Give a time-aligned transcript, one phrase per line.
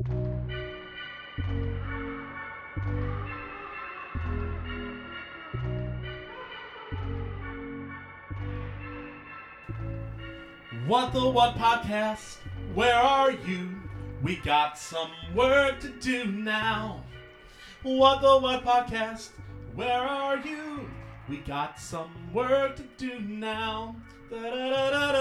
[0.00, 0.08] What
[11.12, 12.38] the What podcast?
[12.74, 13.68] Where are you?
[14.22, 17.04] We got some work to do now.
[17.82, 19.32] What the What podcast?
[19.74, 20.88] Where are you?
[21.28, 23.96] We got some work to do now.
[24.32, 25.20] I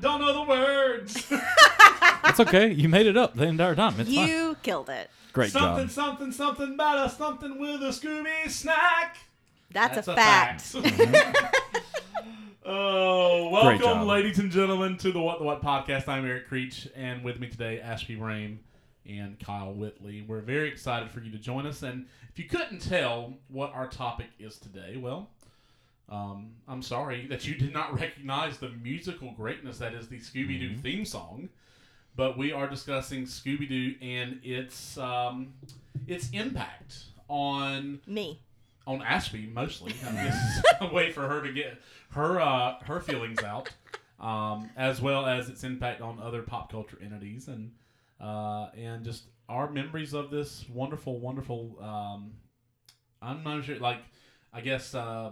[0.00, 1.28] don't know the words.
[2.22, 2.72] That's okay.
[2.72, 3.98] You made it up the entire time.
[4.00, 4.28] It's fine.
[4.28, 5.10] You killed it.
[5.32, 5.92] Great something, job.
[5.92, 9.18] something, something about a something with a Scooby snack.
[9.70, 10.74] That's, a, fact.
[12.64, 14.06] oh, Great welcome, job.
[14.06, 16.08] ladies and gentlemen, to the What the What podcast.
[16.08, 18.60] I'm Eric Creech, and with me today, Ashby Rame
[19.06, 20.24] and Kyle Whitley.
[20.26, 21.82] We're very excited for you to join us.
[21.82, 25.30] And if you couldn't tell what our topic is today, well,
[26.08, 30.58] um, I'm sorry that you did not recognize the musical greatness that is the Scooby
[30.58, 31.48] Doo theme song.
[32.16, 35.52] But we are discussing Scooby Doo and its um,
[36.06, 38.40] its impact on Me.
[38.86, 39.94] on Ashby mostly.
[40.04, 41.78] I mean, this is a way for her to get
[42.10, 43.70] her uh, her feelings out,
[44.18, 47.70] um, as well as its impact on other pop culture entities and
[48.20, 51.76] uh, and just our memories of this wonderful, wonderful.
[51.80, 52.32] Um,
[53.22, 54.00] I'm not sure, like
[54.52, 55.30] I guess uh,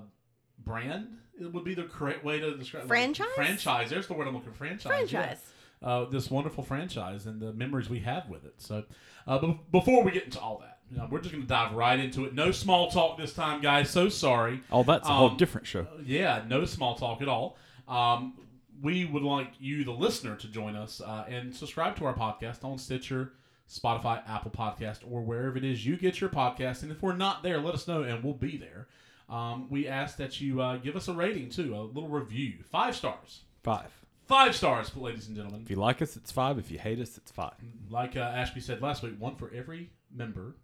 [0.64, 1.08] brand
[1.40, 3.26] it would be the correct way to describe like, Franchise?
[3.34, 3.90] franchise.
[3.90, 4.56] There's the word I'm looking for.
[4.56, 5.12] Franchise.
[5.12, 5.42] yeah Franchise.
[5.82, 8.54] uh, this wonderful franchise and the memories we have with it.
[8.56, 8.84] So,
[9.26, 11.72] uh, but before we get into all that, you know, we're just going to dive
[11.74, 12.32] right into it.
[12.34, 13.90] No small talk this time, guys.
[13.90, 14.62] So sorry.
[14.72, 15.86] Oh, that's a whole Um, different show.
[16.04, 17.58] Yeah, no small talk at all.
[17.86, 18.34] Um,
[18.80, 22.64] we would like you, the listener, to join us uh, and subscribe to our podcast
[22.64, 23.32] on Stitcher,
[23.68, 26.82] Spotify, Apple Podcast, or wherever it is you get your podcast.
[26.82, 28.86] And if we're not there, let us know and we'll be there.
[29.28, 32.94] Um, we ask that you uh, give us a rating too, a little review, five
[32.94, 33.90] stars, Five.
[34.26, 35.62] five stars, ladies and gentlemen.
[35.64, 36.58] If you like us, it's five.
[36.58, 37.54] If you hate us, it's five.
[37.90, 40.54] like uh, Ashby said last week, one for every member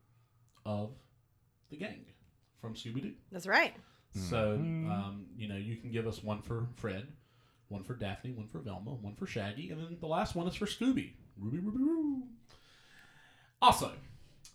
[0.64, 0.90] of
[1.70, 2.04] the gang
[2.60, 3.12] from Scooby Doo.
[3.32, 3.74] That's right.
[4.14, 7.08] So, um, you know, you can give us one for Fred,
[7.68, 10.54] one for Daphne, one for Velma, one for Shaggy, and then the last one is
[10.54, 11.12] for Scooby.
[11.38, 12.22] Ruby, Ruby, Roo.
[13.60, 13.90] Also,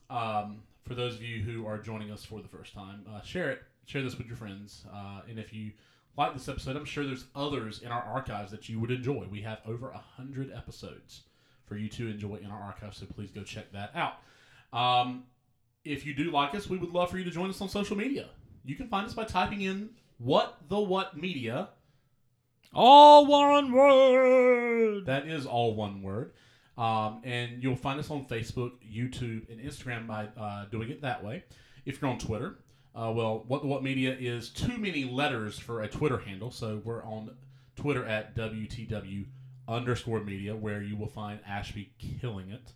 [0.09, 3.49] um, for those of you who are joining us for the first time, uh, share
[3.49, 3.63] it.
[3.87, 4.83] Share this with your friends.
[4.93, 5.71] Uh, and if you
[6.17, 9.25] like this episode, I'm sure there's others in our archives that you would enjoy.
[9.31, 11.21] We have over a hundred episodes
[11.65, 14.15] for you to enjoy in our archives, so please go check that out.
[14.77, 15.23] Um,
[15.85, 17.95] if you do like us, we would love for you to join us on social
[17.95, 18.27] media.
[18.65, 21.69] You can find us by typing in what the what media.
[22.73, 25.05] All one word.
[25.05, 26.33] That is all one word.
[26.77, 31.23] Um, and you'll find us on Facebook, YouTube, and Instagram by uh, doing it that
[31.23, 31.45] way.
[31.85, 32.59] If you're on Twitter,
[32.99, 37.03] uh, well, what what media is too many letters for a Twitter handle, so we're
[37.03, 37.29] on
[37.75, 39.25] Twitter at WTW
[39.67, 42.71] underscore media, where you will find Ashby killing it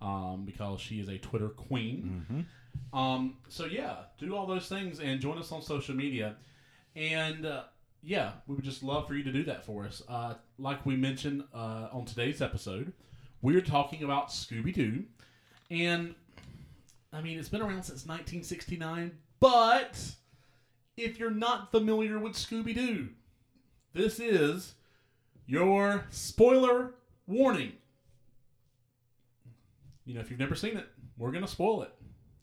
[0.00, 2.46] um, because she is a Twitter queen.
[2.92, 6.36] Um, so yeah, do all those things and join us on social media.
[6.96, 7.64] And uh,
[8.02, 10.02] yeah, we would just love for you to do that for us.
[10.08, 12.92] Uh, like we mentioned uh, on today's episode,
[13.42, 15.04] we're talking about Scooby Doo,
[15.70, 16.14] and
[17.12, 19.12] I mean it's been around since 1969.
[19.40, 19.98] But
[20.96, 23.08] if you're not familiar with Scooby Doo,
[23.94, 24.74] this is
[25.46, 26.94] your spoiler
[27.26, 27.72] warning.
[30.04, 30.86] You know, if you've never seen it,
[31.16, 31.92] we're gonna spoil it.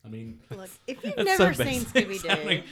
[0.03, 2.21] I mean, Look, if you've never so seen Scooby.
[2.21, 2.63] Doo,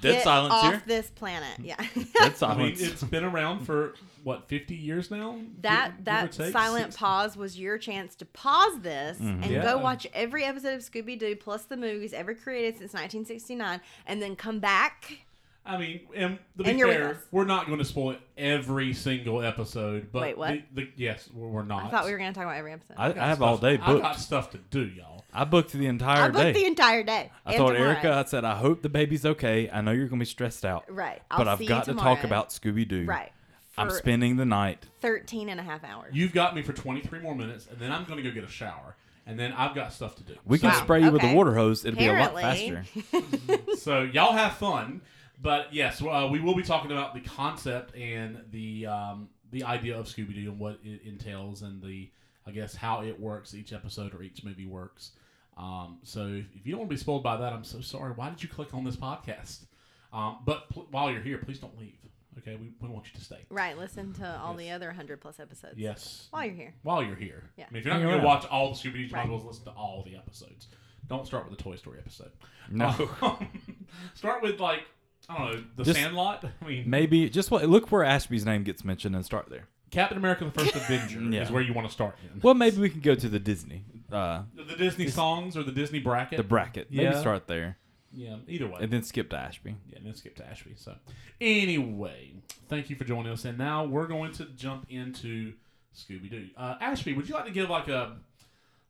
[0.00, 0.82] Dead get silence off here.
[0.86, 1.58] this planet.
[1.62, 1.76] Yeah.
[1.76, 1.88] Dead
[2.20, 2.80] I mean, silence.
[2.80, 5.38] it's been around for what 50 years now.
[5.62, 6.52] that Give- give or that take?
[6.52, 9.42] silent Six- pause was your chance to pause this mm-hmm.
[9.42, 9.62] and Yeah.
[9.62, 14.20] go watch every episode of Scooby Doo plus the movies ever created since 1969, and
[14.22, 15.18] then come back.
[15.66, 20.08] I mean, and to be And fair, we're not going to spoil every single episode.
[20.12, 20.50] But Wait, what?
[20.72, 21.84] The, the, yes, we're we're not.
[21.84, 22.94] I thought we were going to talk about every episode.
[22.96, 23.20] I, Okay.
[23.20, 24.20] I have Stuff- all day I got booked.
[24.20, 25.24] stuff to do, y'all.
[25.32, 26.52] I booked the entire I booked day.
[26.52, 27.30] the entire day.
[27.44, 27.90] I and told tomorrow.
[27.92, 29.68] Erica, I said, I hope the baby's okay.
[29.70, 30.84] I know you're going to be stressed out.
[30.88, 31.20] Right.
[31.30, 33.04] I'll but I've see you got to talk about Scooby Doo.
[33.04, 33.32] Right.
[33.76, 34.86] I'm spending the night.
[35.02, 36.14] 13 and a half hours.
[36.14, 38.48] You've got me for 23 more minutes, and then I'm going to go get a
[38.50, 38.96] shower,
[39.26, 40.36] and then I've got stuff to do.
[40.46, 41.84] We can Wow, spray you with a water hose.
[41.84, 42.84] It'll be a lot faster.
[43.76, 45.02] so y'all have fun.
[45.40, 49.98] But yes, uh, we will be talking about the concept and the um, the idea
[49.98, 52.10] of Scooby Doo and what it entails, and the
[52.46, 55.12] I guess how it works, each episode or each movie works.
[55.58, 58.12] Um, so if, if you don't want to be spoiled by that, I'm so sorry.
[58.12, 59.64] Why did you click on this podcast?
[60.12, 61.96] Um, but pl- while you're here, please don't leave.
[62.38, 63.46] Okay, we, we want you to stay.
[63.50, 63.76] Right.
[63.78, 65.74] Listen to all the other 100 plus episodes.
[65.78, 66.28] Yes.
[66.30, 66.74] While you're here.
[66.82, 67.44] While you're here.
[67.56, 67.64] Yeah.
[67.68, 69.28] I mean, if you're not going to watch all the Scooby Doo, you Right.
[69.28, 70.68] well listen to all the episodes.
[71.08, 72.30] Don't start with the Toy Story episode.
[72.70, 72.94] No.
[73.22, 73.48] Um,
[74.14, 74.82] start with like
[75.28, 76.44] I don't know the Just- Sandlot.
[76.62, 79.68] I mean, Maybe just what look where Ashby's name gets mentioned and start there.
[79.90, 81.42] Captain America: The First Avenger Yeah.
[81.42, 82.16] is where you want to start.
[82.22, 82.40] In.
[82.42, 86.00] Well, maybe we can go to the Disney, uh, The Disney songs or the Disney
[86.00, 86.36] bracket.
[86.38, 86.90] the bracket.
[86.90, 87.20] Maybe Yeah.
[87.20, 87.78] start there,
[88.12, 88.78] yeah, either way.
[88.80, 89.76] and then skip to Ashby.
[89.88, 90.72] Yeah, and then skip to Ashby.
[90.76, 90.96] So,
[91.40, 92.32] anyway,
[92.68, 93.44] thank you for joining us.
[93.44, 95.54] And now we're going to jump into
[95.94, 96.48] Scooby Doo.
[96.56, 98.16] Uh, Ashby, would you like to give like a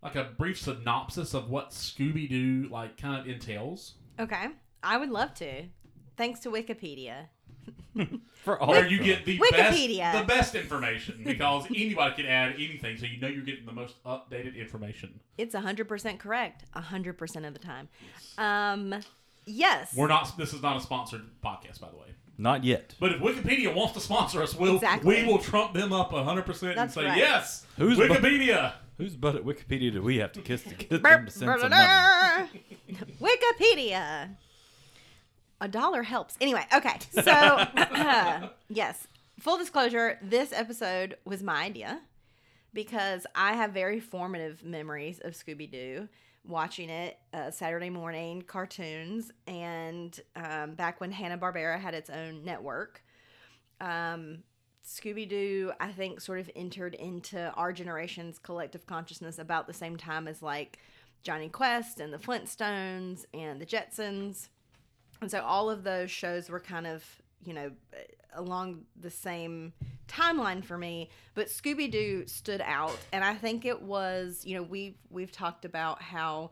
[0.02, 3.94] like a brief synopsis of what Scooby Doo like kind of entails?
[4.18, 4.46] Okay,
[4.82, 5.64] I would love to.
[6.16, 7.26] Thanks to Wikipedia.
[8.44, 9.98] For all Where you get the Wikipedia.
[10.12, 13.72] best the best information because anybody can add anything, so you know you're getting the
[13.72, 15.18] most updated information.
[15.36, 17.88] It's 100% correct 100% of the time.
[18.38, 18.94] Um,
[19.46, 19.94] yes.
[19.96, 20.36] We're not.
[20.38, 22.14] This is not a sponsored podcast, by the way.
[22.38, 22.94] not yet.
[23.00, 25.22] But if Wikipedia wants to sponsor us, we'll Exactly.
[25.22, 27.16] we will trump them up 100 percent and say right.
[27.18, 27.66] yes.
[27.78, 28.74] Who's bu- Wikipedia?
[28.98, 31.70] Whose butt at Wikipedia do we have to kiss to get them to send some
[31.70, 32.48] money?
[33.20, 34.36] Wikipedia.
[35.60, 36.36] A dollar helps.
[36.40, 36.98] Anyway, okay.
[37.10, 37.66] So,
[38.68, 39.06] yes.
[39.40, 42.00] Full disclosure, this episode was my idea
[42.72, 46.08] because I have very formative memories of Scooby Doo,
[46.46, 52.44] watching it uh, Saturday morning cartoons, and um, back when Hanna Barbera had its own
[52.44, 53.02] network.
[53.80, 54.38] Um,
[54.84, 59.96] Scooby Doo, I think, sort of entered into our generation's collective consciousness about the same
[59.96, 60.78] time as like
[61.22, 64.48] Jonny Quest and the Flintstones and the Jetsons.
[65.20, 67.04] And so all of those shows were kind of,
[67.44, 67.70] you know,
[68.34, 69.72] along the same
[70.08, 74.62] timeline for me, but Scooby Doo stood out and I think it was, you know,
[74.62, 76.50] we've we've talked about how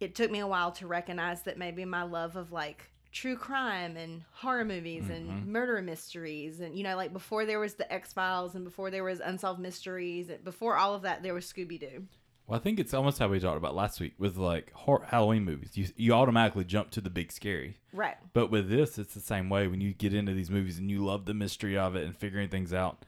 [0.00, 3.96] it took me a while to recognize that maybe my love of like true crime
[3.96, 5.50] and horror movies and mm-hmm.
[5.52, 9.20] murder mysteries and you know like before there was the X-Files and before there was
[9.20, 12.04] unsolved mysteries and before all of that there was Scooby-Doo.
[12.46, 15.44] Well, I think it's almost how we talked about last week with like hor- Halloween
[15.44, 15.76] movies.
[15.76, 17.76] You you automatically jump to the big scary.
[17.92, 18.16] Right.
[18.32, 19.66] But with this, it's the same way.
[19.66, 22.48] When you get into these movies and you love the mystery of it and figuring
[22.48, 23.04] things out,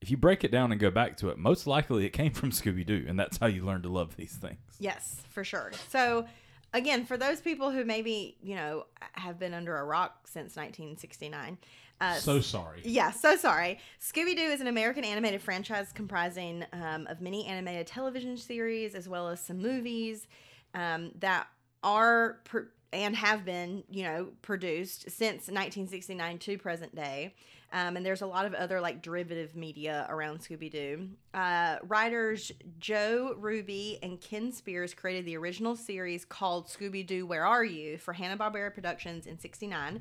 [0.00, 2.50] if you break it down and go back to it, most likely it came from
[2.50, 4.58] Scooby Doo, and that's how you learn to love these things.
[4.78, 5.72] Yes, for sure.
[5.88, 6.26] So,
[6.72, 11.58] again, for those people who maybe, you know, have been under a rock since 1969.
[12.00, 12.82] Uh, So sorry.
[12.84, 13.78] yeah, so sorry.
[14.00, 19.08] Scooby Doo is an American animated franchise comprising um, of many animated television series as
[19.08, 20.26] well as some movies
[20.74, 21.46] um, that
[21.82, 27.34] are pr- and have been, you know, produced since 1969 to present day.
[27.72, 31.08] Um, and there's a lot of other like derivative media around Scooby Doo.
[31.34, 37.44] Uh, writers Joe Ruby and Ken Spears created the original series called Scooby Doo Where
[37.44, 40.00] Are You for Hanna Barbera Productions in '69.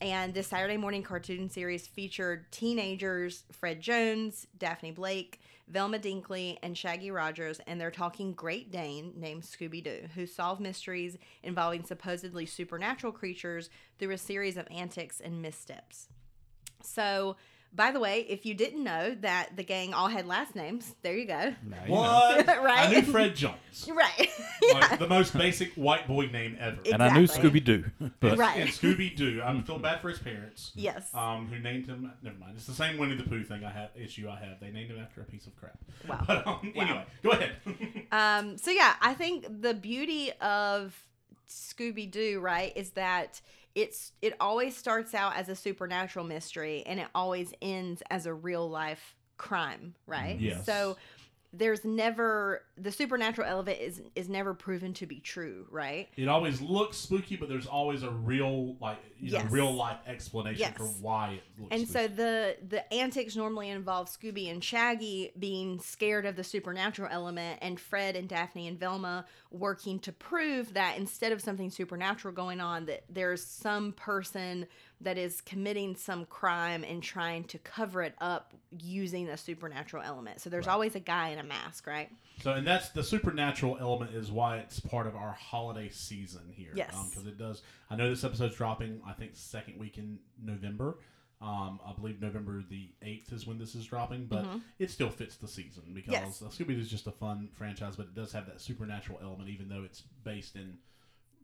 [0.00, 6.78] And this Saturday morning cartoon series featured teenagers Fred Jones, Daphne Blake, Velma Dinkley, and
[6.78, 12.46] Shaggy Rogers, and their talking Great Dane named Scooby Doo, who solve mysteries involving supposedly
[12.46, 16.08] supernatural creatures through a series of antics and missteps.
[16.80, 17.34] So,
[17.74, 21.16] by the way, if you didn't know that the gang all had last names, there
[21.16, 21.54] you go.
[21.68, 21.92] Now you.
[21.92, 22.46] What?
[22.68, 22.88] Right?
[22.88, 23.54] I knew Fred Jones.
[23.88, 24.28] Right.
[24.74, 26.78] Like the most basic white boy name ever.
[26.92, 27.84] And I knew Scooby Doo,
[28.20, 28.60] but Right.
[28.60, 29.40] And Scooby Doo.
[29.44, 30.72] I feel bad for his parents.
[30.74, 31.14] yes.
[31.14, 32.10] Um, who named him?
[32.22, 32.54] Never mind.
[32.56, 34.58] It's the same Winnie the Pooh thing I have issue I have.
[34.60, 35.78] They named him after a piece of crap.
[36.08, 36.24] Wow.
[36.26, 37.52] But, um, Anyway, go ahead.
[38.10, 41.00] Um, so yeah, I think the beauty of
[41.48, 43.40] Scooby Doo, right, is that
[43.78, 48.34] it's it always starts out as a supernatural mystery and it always ends as a
[48.34, 50.38] real life crime, right?
[50.40, 50.66] Yes.
[50.66, 50.96] So
[51.52, 56.08] there's never the supernatural element is is never proven to be true, right?
[56.16, 60.60] it always looks spooky, but there's always a real like you know real life explanation
[60.60, 60.76] Yes.
[60.76, 61.74] for why it looks.
[61.74, 67.08] And so the the antics normally involve Scooby and Shaggy being scared of the supernatural
[67.10, 72.34] element, and Fred and Daphne and Velma working to prove that instead of something supernatural
[72.34, 74.66] going on, that there's some person
[75.00, 80.40] that is committing some crime and trying to cover it up using a supernatural element.
[80.40, 82.10] So there's always a guy in a mask, right?
[82.42, 86.72] So, and that's the supernatural element is why it's part of our holiday season here.
[86.74, 86.96] Yes.
[87.10, 87.62] Because it does.
[87.90, 89.00] I know this episode's dropping.
[89.06, 90.98] I think second week in November.
[91.40, 94.44] Um, I believe November the eighth is when this is dropping, but
[94.80, 96.44] it still fits the season because Mm-hmm.
[96.44, 96.56] Yes.
[96.58, 99.68] Scooby Doo is just a fun franchise, but it does have that supernatural element, even
[99.68, 100.78] though it's based in,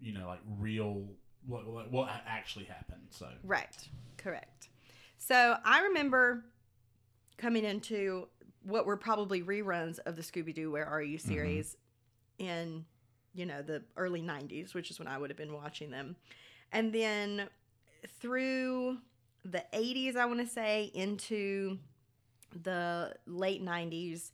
[0.00, 1.06] you know, like real
[1.46, 3.06] what what, what actually happened.
[3.10, 3.88] So Right.
[4.16, 4.68] Correct.
[5.18, 6.44] So I remember
[7.38, 8.28] coming into
[8.62, 11.28] what were probably reruns of the Scooby Doo Where Are You mm-hmm.
[11.28, 11.76] series
[12.38, 12.84] in,
[13.34, 16.16] you know, the early 90s, which is when I would have been watching them.
[16.72, 17.48] And then
[18.20, 18.98] through
[19.44, 21.78] the 80s, I want to say, into
[22.62, 24.30] the late 90s,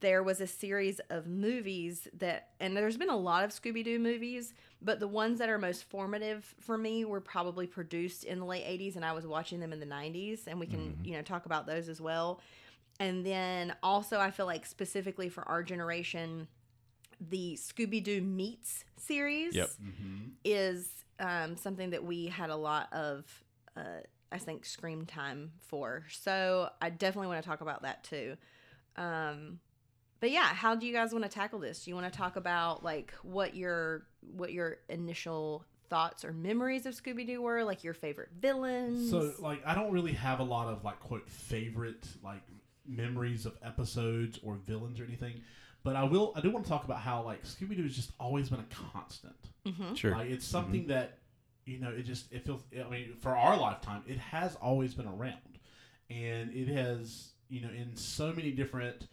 [0.00, 3.98] there was a series of movies that, and there's been a lot of Scooby Doo
[3.98, 4.52] movies,
[4.82, 8.64] but the ones that are most formative for me were probably produced in the late
[8.64, 11.46] 80s, and I was watching them in the 90s, and we can, you know, talk
[11.46, 12.40] about those as well.
[13.00, 16.48] And then also, I feel like specifically for our generation,
[17.20, 19.70] the Scooby Doo Meets series Yep.
[20.44, 23.24] is um, something that we had a lot of,
[23.76, 26.04] uh, I think, screen time for.
[26.10, 28.36] So I definitely want to talk about that too.
[28.96, 29.60] Um,
[30.20, 31.84] but yeah, how do you guys want to tackle this?
[31.84, 36.86] Do you want to talk about like what your what your initial thoughts or memories
[36.86, 39.10] of Scooby Doo were, like your favorite villains?
[39.10, 42.42] So like I don't really have a lot of like quote favorite like
[42.86, 45.40] memories of episodes or villains or anything.
[45.84, 48.12] But I will I do want to talk about how like Scooby Doo has just
[48.18, 49.36] always been a constant.
[49.66, 49.94] Mm-hmm.
[49.94, 50.12] Sure.
[50.12, 50.90] Like it's something mm-hmm.
[50.90, 51.18] that
[51.64, 55.06] you know it just it feels I mean for our lifetime it has always been
[55.06, 55.58] around,
[56.10, 59.06] and it has you know in so many different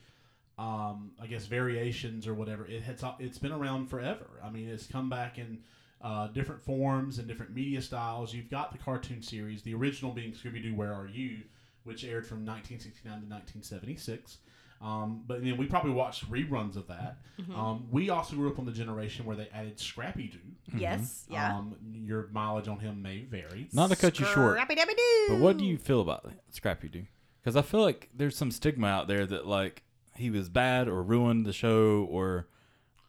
[0.57, 4.25] um, I guess variations or whatever it has it's been around forever.
[4.43, 5.59] I mean it's come back in
[6.01, 8.33] uh, different forms and different media styles.
[8.33, 11.39] You've got the cartoon series, the original being Scooby Doo Where Are You,
[11.83, 14.37] which aired from 1969 to 1976.
[14.81, 17.17] Um, but then we probably watched reruns of that.
[17.55, 20.77] Um, we also grew up on the generation where they added Scrappy Doo.
[20.77, 21.57] yes, yeah.
[21.57, 23.67] Um, your mileage on him may vary.
[23.73, 25.25] Not to cut you short, Scrappy Dabby Doo.
[25.29, 27.05] but what do you feel about Scrappy Doo?
[27.41, 29.83] Because I feel like there's some stigma out there that like
[30.15, 32.47] he was bad or ruined the show or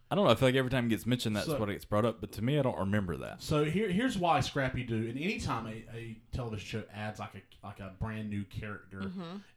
[0.09, 0.31] I don't know.
[0.31, 2.21] I feel like every time it gets mentioned, that's So- what gets brought up.
[2.21, 3.43] But to me, I don't remember that.
[3.43, 4.95] So here, here's why Scrappy Doo.
[5.09, 9.11] And anytime a, a television show adds like a like a brand new character,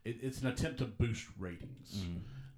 [0.04, 2.04] it, it's an attempt to boost ratings.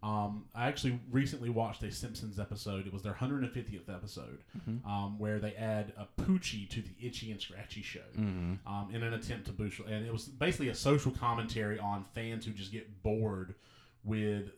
[0.03, 2.87] Um, I actually recently watched a Simpsons episode.
[2.87, 4.39] It was their 150th episode,
[4.85, 9.13] um, where they add a Poochie to the Itchy and Scratchy show um, in an
[9.13, 9.79] attempt to boost.
[9.81, 13.53] And it was basically a social commentary on fans who just get bored
[14.03, 14.49] with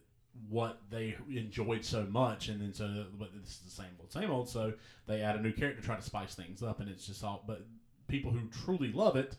[0.50, 4.32] what they enjoyed so much, and then so but this is the same old, same
[4.32, 4.50] old.
[4.50, 4.74] So
[5.08, 7.44] they add a new character try to spice things up, and it's just all.
[7.48, 7.66] But
[8.08, 9.36] people who truly love it,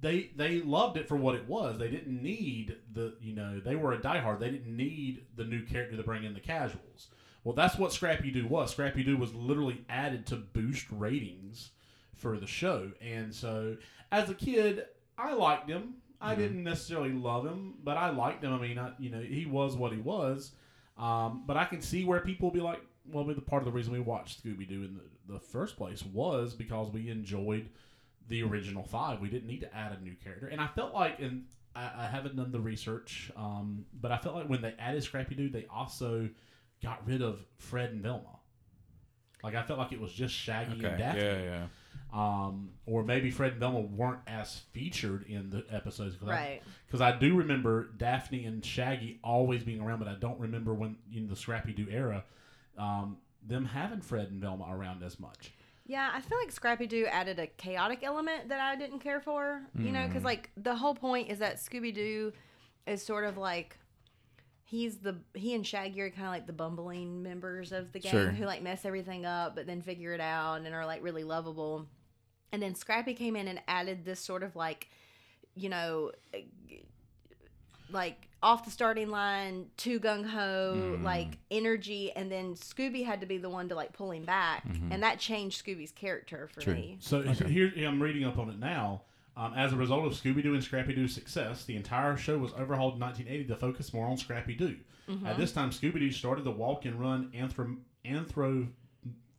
[0.00, 1.78] they they loved it for what it was.
[1.78, 4.40] They didn't need the you know they were a diehard.
[4.40, 7.08] They didn't need the new character to bring in the casuals.
[7.44, 8.70] Well, that's what Scrappy Doo was.
[8.70, 11.70] Scrappy Doo was literally added to boost ratings
[12.14, 13.76] for the show, and so
[14.12, 14.84] as a kid,
[15.18, 15.94] I liked him.
[16.22, 18.52] I didn't necessarily love him, but I liked him.
[18.52, 20.52] I mean, I, you know, he was what he was.
[20.96, 23.72] Um, but I can see where people will be like, well, the part of the
[23.72, 24.94] reason we watched Scooby Doo in
[25.26, 27.68] the, the first place was because we enjoyed
[28.28, 29.20] the original five.
[29.20, 30.46] We didn't need to add a new character.
[30.46, 34.34] And I felt like, and I, I haven't done the research, um, but I felt
[34.36, 36.28] like when they added Scrappy Doo, they also
[36.82, 38.38] got rid of Fred and Velma.
[39.42, 40.96] Like I felt like it was just Shaggy and Okay.
[40.98, 41.66] Daphne Yeah, yeah.
[42.12, 46.16] Um, or maybe Fred and Velma weren't as featured in the episodes.
[46.16, 46.62] Cause Right.
[46.86, 50.96] Because I, do remember Daphne and Shaggy always being around, but I don't remember when
[51.14, 52.24] in the Scrappy Doo era,
[52.76, 55.52] um, them having Fred and Velma around as much.
[55.86, 59.62] Yeah, I feel like Scrappy Doo added a chaotic element that I didn't care for.
[59.76, 62.32] You know, because like the whole point is that Scooby Doo
[62.86, 63.76] is sort of like
[64.72, 68.10] he's the he and Shaggy are kind of like the bumbling members of the gang
[68.10, 68.28] Sure.
[68.30, 71.86] who like mess everything up, but then figure it out and are like really lovable.
[72.52, 74.88] And then Scrappy came in and added this sort of like,
[75.54, 76.12] you know,
[77.90, 81.04] like off the starting line, too gung ho, mm-hmm.
[81.04, 84.66] like energy, and then Scooby had to be the one to like pull him back,
[84.66, 84.90] mm-hmm.
[84.90, 86.72] and that changed Scooby's character for True.
[86.72, 86.96] me.
[87.00, 89.02] So here I'm reading up on it now.
[89.36, 92.52] Um, as a result of Scooby Doo and Scrappy Doo's success, the entire show was
[92.52, 94.76] overhauled in 1980 to focus more on Scrappy Doo.
[95.26, 97.76] At this time, Scooby Doo started to walk and run anthro-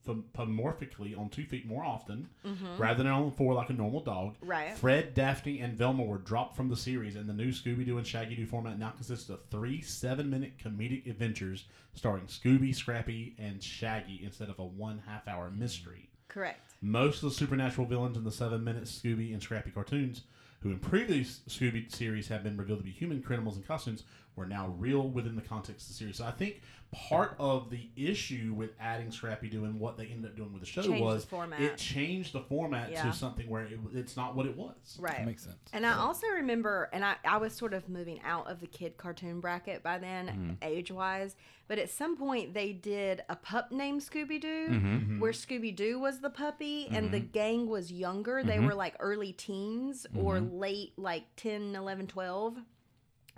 [0.08, 2.30] anthropomorphically on two feet more often,
[2.78, 4.36] rather than on four like a normal dog.
[4.42, 4.76] Right.
[4.78, 8.06] Fred, Daphne, and Velma were dropped from the series, and the new Scooby Doo and
[8.06, 13.62] Shaggy Doo format now consists of three seven minute comedic adventures starring Scooby, Scrappy, and
[13.64, 16.10] Shaggy instead of a one half hour mystery.
[16.28, 16.73] Correct.
[16.86, 20.24] Most of the supernatural villains in the seven minute Scooby and Scrappy cartoons,
[20.60, 24.04] who in previous Scooby series have been revealed to be human criminals in costumes,
[24.36, 26.18] were now real within the context of the series.
[26.18, 26.62] So I think
[26.94, 30.62] part of the issue with adding Scrappy Doo and what they ended up doing with
[30.62, 31.62] the show Changed was format.
[31.62, 33.04] it changed the format Yeah.
[33.04, 34.98] to something where it, it's not what it was.
[35.00, 35.18] Right.
[35.18, 35.58] That makes sense.
[35.74, 38.98] And I also remember, and I, I was sort of moving out of the kid
[38.98, 40.52] cartoon bracket by then, mm-hmm.
[40.62, 41.36] age wise.
[41.68, 44.96] But at some point, they did a pup named Scooby Doo, mm-hmm.
[44.96, 45.20] Mm-hmm.
[45.20, 48.44] where Scooby Doo was the puppy and the gang was younger.
[48.44, 52.58] They were like early teens or late, like 10, 11, 12.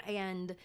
[0.08, 0.56] And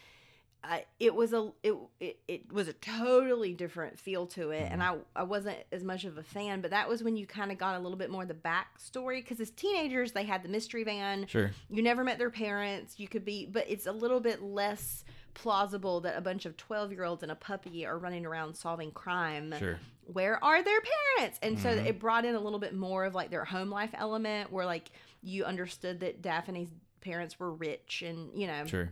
[0.99, 5.01] It was a it, it it was a totally different feel to it, and mm-hmm.
[5.17, 6.61] I I wasn't as much of a fan.
[6.61, 9.17] But that was when you kind of got a little bit more of the backstory
[9.23, 11.27] because as teenagers they had the mystery van.
[11.27, 11.51] Sure.
[11.69, 13.01] You never met their parents.
[13.01, 16.93] You could be, but it's a little bit less plausible that a bunch of 12
[16.93, 19.55] year olds and a puppy are running around solving crime.
[19.59, 19.79] Sure.
[20.05, 20.81] Where are their
[21.17, 21.39] parents?
[21.43, 21.87] And so mm-hmm.
[21.87, 24.91] it brought in a little bit more of like their home life element where like
[25.23, 28.91] you understood that Daphne's parents were rich and, you know, Sure.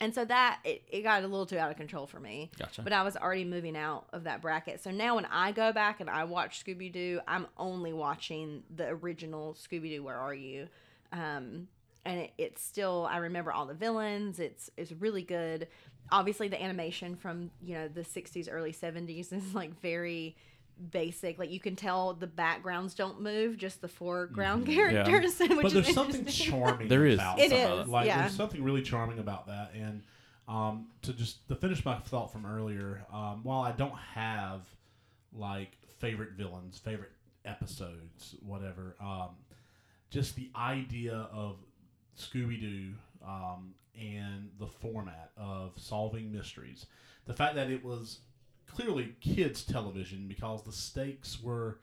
[0.00, 2.50] And so that it, it got a little too out of control for me.
[2.58, 2.82] Gotcha.
[2.82, 4.82] But I was already moving out of that bracket.
[4.82, 8.88] So now when I go back and I watch Scooby Doo, I'm only watching the
[8.88, 10.02] original Scooby Doo.
[10.02, 10.68] Where are you?
[11.12, 11.68] Um,
[12.06, 14.40] and it, it's still I remember all the villains.
[14.40, 15.68] It's it's really good.
[16.10, 20.34] Obviously, the animation from you know the '60s, early '70s is like very
[20.80, 21.38] basic.
[21.38, 25.38] Like you can tell the backgrounds don't move, just the foreground characters.
[25.38, 27.14] which but is there's something charming There is.
[27.14, 28.20] about It some is, of Like yeah.
[28.22, 29.72] there's something really charming about that.
[29.74, 30.02] And
[30.48, 34.62] um, to just to finish my thought from earlier, um, while I don't have
[35.32, 37.12] like favorite villains, favorite
[37.44, 39.30] episodes, whatever, um,
[40.10, 41.56] just the idea of
[42.18, 42.92] Scooby Doo
[43.26, 46.86] um, and the format of solving mysteries,
[47.26, 48.18] the fact that it was
[48.74, 51.78] clearly kids television because the stakes were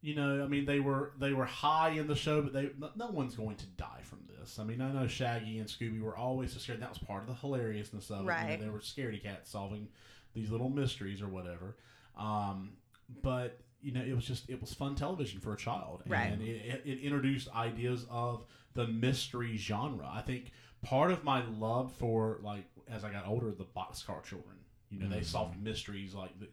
[0.00, 2.90] you know, I mean, they were they were high in the show, but they no,
[2.94, 4.60] no one's going to die from this.
[4.60, 6.80] I mean, I know Shaggy and Scooby were always so scared.
[6.80, 8.20] That was part of the hilariousness of it.
[8.20, 8.60] You know, Right.
[8.60, 9.88] they were scaredy cats solving
[10.34, 11.76] these little mysteries or whatever.
[12.16, 12.74] Um,
[13.22, 16.32] but you know, it was just it was fun television for a child, Right.
[16.32, 18.44] and it, it introduced ideas of
[18.74, 20.08] the mystery genre.
[20.08, 24.54] I think part of my love for like as I got older, the Boxcar Children.
[24.90, 26.48] You know, they solved mysteries like the,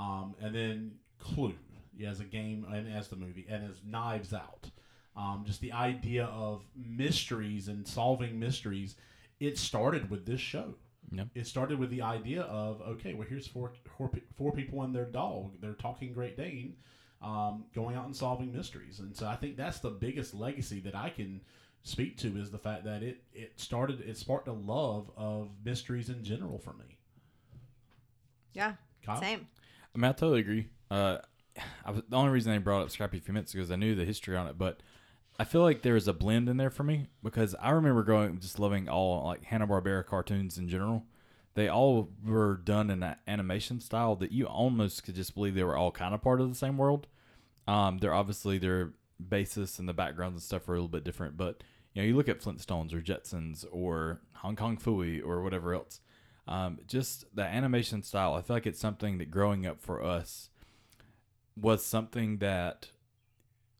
[0.00, 1.54] um, and then Clue,
[1.96, 4.70] yeah, as a game and as the movie, and as Knives Out.
[5.14, 8.96] Um, just the idea of mysteries and solving mysteries.
[9.40, 10.74] It started with this show.
[11.10, 11.28] Yep.
[11.34, 15.04] It started with the idea of okay, well, here's four four, four people and their
[15.04, 15.52] dog.
[15.60, 16.76] They're talking Great Dane,
[17.20, 19.00] um, going out and solving mysteries.
[19.00, 21.40] And so I think that's the biggest legacy that I can
[21.82, 26.08] speak to is the fact that it it started it sparked a love of mysteries
[26.08, 26.98] in general for me.
[28.52, 29.20] Yeah, Kyle?
[29.20, 29.46] same.
[29.94, 30.68] I mean, I totally agree.
[30.90, 31.18] Uh,
[31.84, 33.76] I was, the only reason I brought up Scrappy a few minutes ago is I
[33.76, 34.82] knew the history on it, but
[35.38, 38.38] I feel like there is a blend in there for me because I remember growing
[38.38, 41.04] just loving all like Hanna Barbera cartoons in general.
[41.54, 45.64] They all were done in an animation style that you almost could just believe they
[45.64, 47.06] were all kind of part of the same world.
[47.68, 48.92] Um, they're obviously their
[49.28, 51.62] basis and the backgrounds and stuff are a little bit different, but
[51.92, 56.00] you know, you look at Flintstones or Jetsons or Hong Kong Phooey or whatever else.
[56.48, 60.50] Um, just the animation style, I feel like it's something that growing up for us
[61.56, 62.88] was something that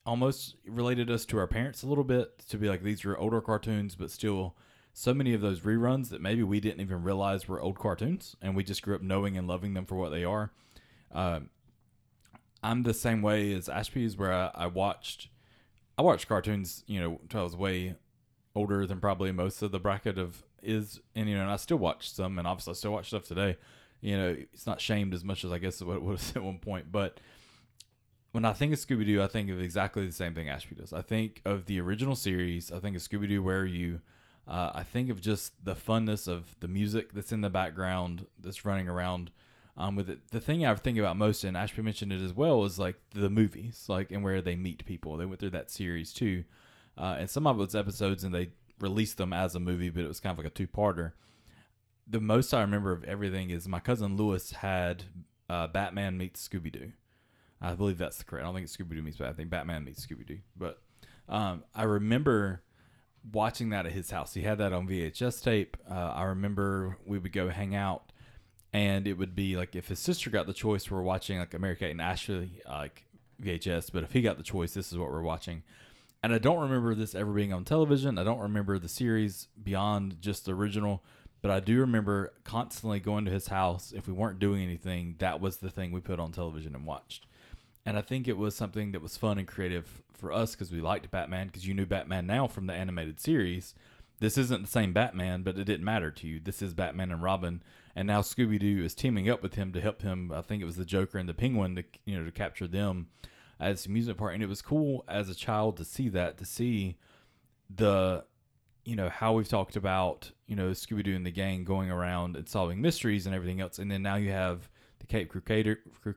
[0.05, 3.41] almost related us to our parents a little bit to be like these were older
[3.41, 4.57] cartoons, but still
[4.93, 8.55] so many of those reruns that maybe we didn't even realize were old cartoons, and
[8.55, 10.51] we just grew up knowing and loving them for what they are.
[11.13, 11.51] Um,
[12.63, 15.29] I'm the same way as Ashby's, where I, I watched,
[15.97, 17.97] I watched cartoons, you know, until I was way
[18.55, 21.79] older than probably most of the bracket of is, and you know, and I still
[21.79, 23.57] watch some, and obviously I still watch stuff today.
[24.01, 26.59] You know, it's not shamed as much as I guess what it was at one
[26.59, 27.21] point, but
[28.33, 30.93] when I think of Scooby Doo, I think of exactly the same thing Ashby does.
[30.93, 32.73] I think of the original series.
[32.73, 33.43] I think of Scooby Doo.
[33.43, 34.01] Where are you?
[34.49, 38.65] Uh, I think of just the funness of the music that's in the background that's
[38.65, 39.31] running around.
[39.77, 42.65] Um, with it, the thing I think about most, and Ashby mentioned it as well,
[42.65, 45.17] is like the movies, like and where they meet people.
[45.17, 46.45] They went through that series too,
[46.99, 48.51] uh, and some of those episodes, and they
[48.83, 51.13] released them as a movie, but it was kind of like a two-parter.
[52.07, 55.05] The most I remember of everything is my cousin Lewis had
[55.49, 56.93] uh, Batman meets Scooby Doo.
[57.61, 58.43] I believe that's the correct.
[58.43, 59.33] I don't think it's Scooby Doo meets Batman.
[59.33, 60.39] I think Batman meets Scooby Doo.
[60.57, 60.83] But
[61.29, 62.63] um, I remember
[63.31, 64.35] watching that at his house.
[64.35, 65.77] He had that on VHS tape.
[65.89, 68.11] Uh, I remember we would go hang out,
[68.73, 71.87] and it would be like if his sister got the choice, we're watching like America
[71.87, 73.05] and Ashley like
[73.41, 73.93] VHS.
[73.93, 75.63] But if he got the choice, this is what we're watching.
[76.23, 78.17] And I don't remember this ever being on television.
[78.19, 81.03] I don't remember the series beyond just the original.
[81.41, 83.93] But I do remember constantly going to his house.
[83.95, 87.27] If we weren't doing anything, that was the thing we put on television and watched.
[87.85, 90.81] And I think it was something that was fun and creative for us because we
[90.81, 93.75] liked Batman because you knew Batman now from the animated series.
[94.21, 96.39] This isn't the same Batman, but it didn't matter to you.
[96.39, 97.61] This is Batman and Robin,
[97.97, 100.31] and now Scooby Doo is teaming up with him to help him.
[100.33, 103.09] I think it was the Joker and the Penguin to you know to capture them
[103.63, 106.45] as the amusement part, and it was cool as a child to see that to
[106.45, 106.97] see
[107.75, 108.25] the
[108.85, 112.37] you know how we've talked about you know Scooby Doo and the gang going around
[112.37, 116.17] and solving mysteries and everything else, and then now you have the Cape Crusader, Cru-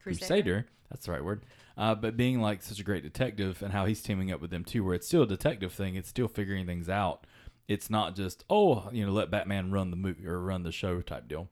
[0.00, 0.66] Crusader.
[0.88, 1.44] That's the right word.
[1.76, 4.64] Uh, but being like such a great detective and how he's teaming up with them
[4.64, 7.26] too, where it's still a detective thing, it's still figuring things out.
[7.66, 11.00] It's not just oh, you know, let Batman run the movie or run the show
[11.00, 11.48] type deal.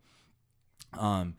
[0.93, 1.35] Um,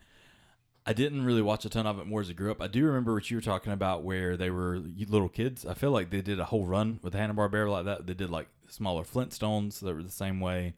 [0.86, 2.60] I didn't really watch a ton of it more as I grew up.
[2.60, 5.64] I do remember what you were talking about, where they were little kids.
[5.64, 8.06] I feel like they did a whole run with the Hanna Barbera like that.
[8.06, 10.74] They did like smaller Flintstones that were the same way.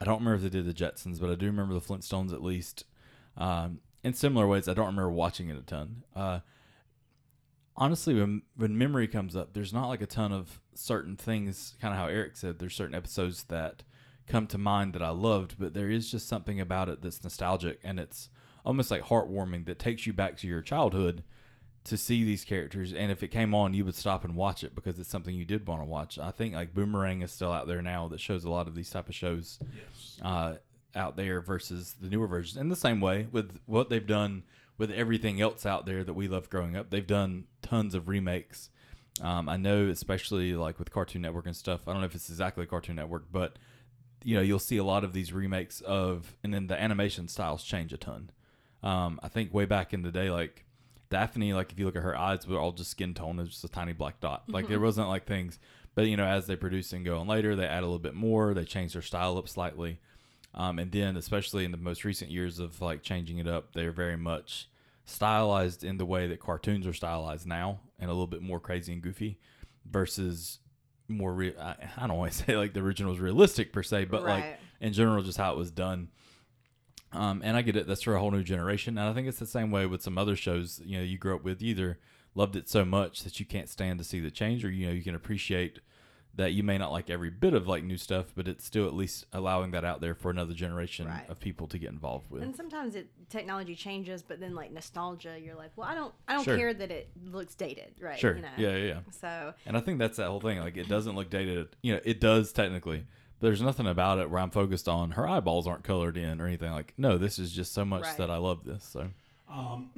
[0.00, 2.42] I don't remember if they did the Jetsons, but I do remember the Flintstones at
[2.42, 2.84] least.
[3.36, 6.02] Um, in similar ways, I don't remember watching it a ton.
[6.16, 6.40] Uh,
[7.76, 11.74] honestly, when when memory comes up, there's not like a ton of certain things.
[11.80, 13.82] Kind of how Eric said, there's certain episodes that
[14.26, 17.80] come to mind that I loved, but there is just something about it that's nostalgic
[17.84, 18.30] and it's
[18.64, 21.22] almost like heartwarming that takes you back to your childhood
[21.84, 22.92] to see these characters.
[22.92, 25.44] And if it came on, you would stop and watch it because it's something you
[25.44, 26.18] did want to watch.
[26.18, 28.88] I think like Boomerang is still out there now that shows a lot of these
[28.90, 30.18] type of shows Yes.
[30.22, 30.54] uh,
[30.94, 32.56] out there versus the newer versions.
[32.60, 34.44] In the same way with what they've done
[34.78, 38.70] with everything else out there that we loved growing up, they've done tons of remakes.
[39.20, 41.88] Um, I know, especially like with Cartoon Network and stuff.
[41.88, 43.58] I don't know if it's exactly Cartoon Network, but
[44.24, 47.64] you know, you'll see a lot of these remakes of, and then the animation styles
[47.64, 48.30] change a ton.
[48.82, 50.64] Um, I think way back in the day, like
[51.10, 53.64] Daphne, like if you look at her eyes, were all just skin tone, it's just
[53.64, 54.44] a tiny black dot.
[54.48, 55.58] Like there wasn't like things,
[55.94, 58.14] but you know, as they produce and go on later, they add a little bit
[58.14, 58.54] more.
[58.54, 60.00] They change their style up slightly,
[60.54, 63.92] um, and then especially in the most recent years of like changing it up, they're
[63.92, 64.68] very much
[65.04, 68.92] stylized in the way that cartoons are stylized now, and a little bit more crazy
[68.92, 69.38] and goofy,
[69.88, 70.58] versus
[71.08, 71.52] more real.
[71.60, 74.44] I, I don't want to say like the original was realistic per se, but like
[74.80, 76.08] in general, just how it was done.
[77.12, 77.86] Um, and I get it.
[77.86, 78.96] That's for a whole new generation.
[78.98, 80.80] And I think it's the same way with some other shows.
[80.84, 81.98] You know, you grew up with either
[82.34, 84.92] loved it so much that you can't stand to see the change, or you know,
[84.92, 85.80] you can appreciate
[86.34, 88.94] that you may not like every bit of like new stuff, but it's still at
[88.94, 91.28] least allowing that out there for another generation Right.
[91.28, 92.42] of people to get involved with.
[92.42, 96.32] And sometimes it technology changes, but then like nostalgia, you're like, well, I don't, I
[96.32, 96.56] don't Sure.
[96.56, 98.18] care that it looks dated, right?
[98.18, 98.36] Sure.
[98.36, 98.48] You know?
[98.56, 98.98] Yeah, yeah, yeah.
[99.10, 100.58] So And I think that's that whole thing.
[100.58, 101.68] Like it doesn't look dated.
[101.82, 103.04] You know, it does technically,
[103.42, 106.72] there's nothing about it where I'm focused on her eyeballs aren't colored in or anything.
[106.72, 108.16] Like no, this is just so much Right.
[108.16, 108.84] that I love this.
[108.84, 109.10] So
[109.50, 109.90] Um,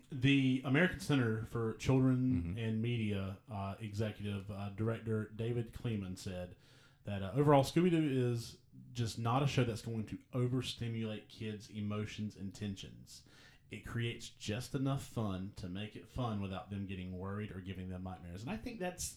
[0.12, 6.54] the American Center for Children and Media uh, executive uh, director David Kleeman said
[7.04, 8.56] that uh, overall Scooby Doo is
[8.94, 13.22] just not a show that's going to overstimulate kids' emotions and tensions.
[13.70, 17.88] It creates just enough fun to make it fun without them getting worried or giving
[17.88, 18.42] them nightmares.
[18.42, 19.14] And I think that's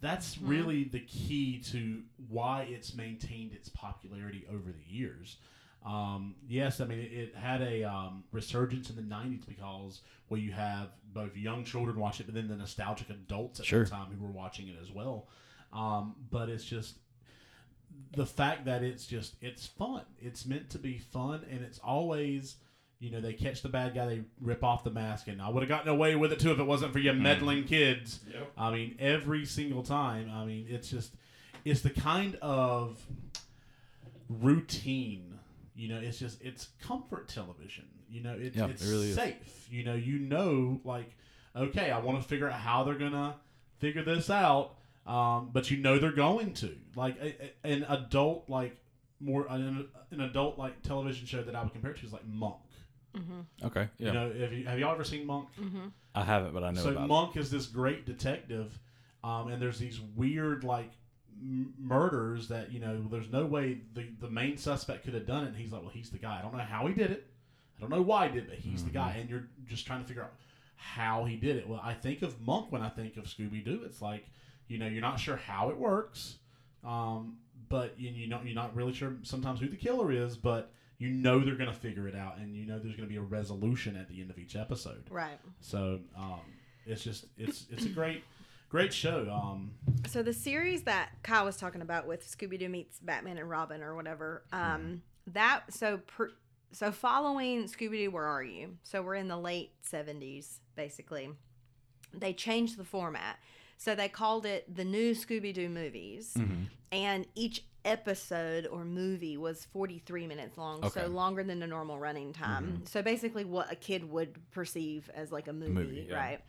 [0.00, 5.36] that's really the key to why it's maintained its popularity over the years.
[5.84, 10.40] Um, yes, I mean it, it had a um, resurgence in the '90s because well,
[10.40, 13.84] you have both young children watch it, but then the nostalgic adults at Sure.
[13.84, 15.28] the time who were watching it as well.
[15.72, 16.96] Um, but it's just
[18.16, 20.02] the fact that it's just it's fun.
[20.20, 22.56] It's meant to be fun, and it's always.
[23.00, 25.62] You know, they catch the bad guy, they rip off the mask, and I would
[25.62, 28.18] have gotten away with it too if it wasn't for you meddling kids.
[28.56, 30.28] I mean, every single time.
[30.32, 31.14] I mean, it's just,
[31.64, 33.00] it's the kind of
[34.28, 35.38] routine.
[35.76, 37.84] You know, it's just it's comfort television.
[38.10, 39.14] You know, it, Yeah, it's it really is.
[39.14, 39.68] safe.
[39.70, 41.14] You know, you know, like,
[41.54, 43.36] okay, I want to figure out how they're gonna
[43.78, 44.74] figure this out,
[45.06, 46.74] um, but you know they're going to.
[46.96, 48.76] Like a, a- an adult, like
[49.20, 52.26] more an, an adult like television show that I would compare it to is like
[52.26, 52.56] Monk.
[53.64, 55.48] Okay, yeah, You know, have you have y'all ever seen Monk?
[56.14, 58.78] I haven't, but I know so about Monk is this great detective,
[59.24, 60.90] um, and there's these weird like
[61.40, 65.44] m- murders that you know there's no way the the main suspect could have done
[65.44, 65.48] it.
[65.48, 66.38] And he's like, well, he's the guy.
[66.38, 67.26] I don't know how he did it.
[67.76, 69.16] I don't know why he did, it, but he's the guy.
[69.20, 70.32] And you're just trying to figure out
[70.76, 71.68] how he did it.
[71.68, 73.82] Well, I think of Monk when I think of Scooby Doo.
[73.84, 74.26] It's like
[74.68, 76.36] you know you're not sure how it works,
[76.84, 77.36] um,
[77.68, 81.08] but you, you know you're not really sure sometimes who the killer is, but you
[81.10, 84.08] know they're gonna figure it out, and you know there's gonna be a resolution at
[84.08, 85.04] the end of each episode.
[85.10, 85.38] right.
[85.60, 86.40] So um,
[86.86, 88.24] it's just it's it's a great
[88.68, 89.28] great show.
[89.32, 89.72] Um,
[90.06, 93.82] So the series that Kyle was talking about with Scooby Doo meets Batman and Robin
[93.82, 96.30] or whatever, um, that so per,
[96.72, 98.76] so following Scooby Doo, where are you?
[98.82, 101.30] So we're in the late seventies, basically.
[102.14, 103.38] They changed the format,
[103.78, 106.64] so they called it the new Scooby Doo movies, mm-hmm.
[106.92, 111.00] and each episode or movie was 43 minutes long Okay.
[111.00, 112.84] so longer than the normal running time mm-hmm.
[112.84, 116.16] so basically what a kid would perceive as like a movie, movie, yeah.
[116.16, 116.40] right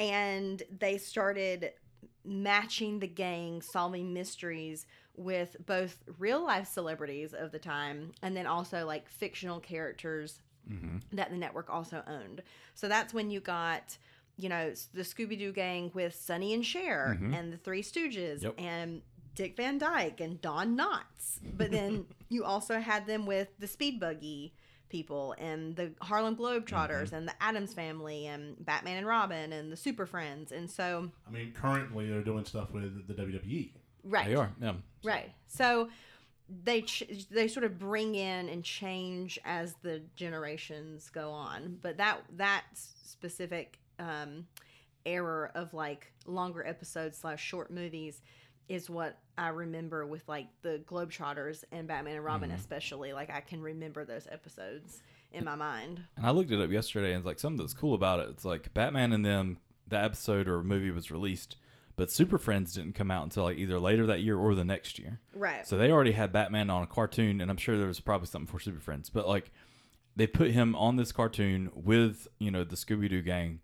[0.00, 1.72] and they started
[2.24, 8.46] matching the gang solving mysteries with both real life celebrities of the time and then
[8.46, 10.98] also like fictional characters mm-hmm.
[11.12, 12.42] that the network also owned.
[12.74, 13.98] So that's when you got
[14.36, 17.34] you know the Scooby Doo gang with Sonny and Cher mm-hmm.
[17.34, 18.54] and the Three Stooges Yep.
[18.58, 19.02] and
[19.34, 21.38] Dick Van Dyke and Don Knotts.
[21.56, 24.54] But then you also had them with the Speed Buggy
[24.88, 27.14] people and the Harlem Globetrotters mm-hmm.
[27.14, 30.52] and the Addams Family and Batman and Robin and the Super Friends.
[30.52, 33.72] And so I mean, currently they're doing stuff with the WWE.
[34.04, 34.26] right.
[34.26, 34.74] They are, yeah.
[35.02, 35.32] Right.
[35.48, 35.88] So
[36.64, 41.78] they ch- they sort of bring in and change as the generations go on.
[41.80, 44.46] But that that specific um,
[45.04, 48.22] era of like longer episodes slash short movies
[48.68, 53.12] is what I remember with like the Globetrotters and Batman and Robin, especially.
[53.12, 55.02] Like I can remember those episodes
[55.32, 56.02] in my mind.
[56.16, 58.28] And I looked it up yesterday, and it's like something that's cool about it.
[58.30, 61.56] It's like Batman and them, the episode or movie was released,
[61.96, 64.98] but Super Friends didn't come out until like either later that year or the next
[64.98, 65.20] year.
[65.34, 65.66] Right.
[65.66, 68.46] So they already had Batman on a cartoon, and I'm sure there was probably something
[68.46, 69.50] for Super Friends, but like
[70.14, 73.60] they put him on this cartoon with you know the Scooby Doo gang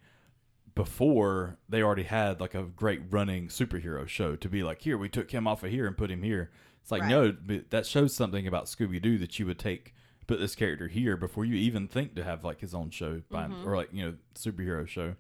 [0.78, 5.08] before they already had like a great running superhero show to be like here we
[5.08, 6.50] took him off of here and put him here.
[6.82, 7.10] It's like Right.
[7.10, 7.36] no,
[7.70, 9.94] that shows something about Scooby Doo that you would take
[10.26, 13.48] put this character here before you even think to have like his own show by,
[13.64, 15.14] or like you know superhero show.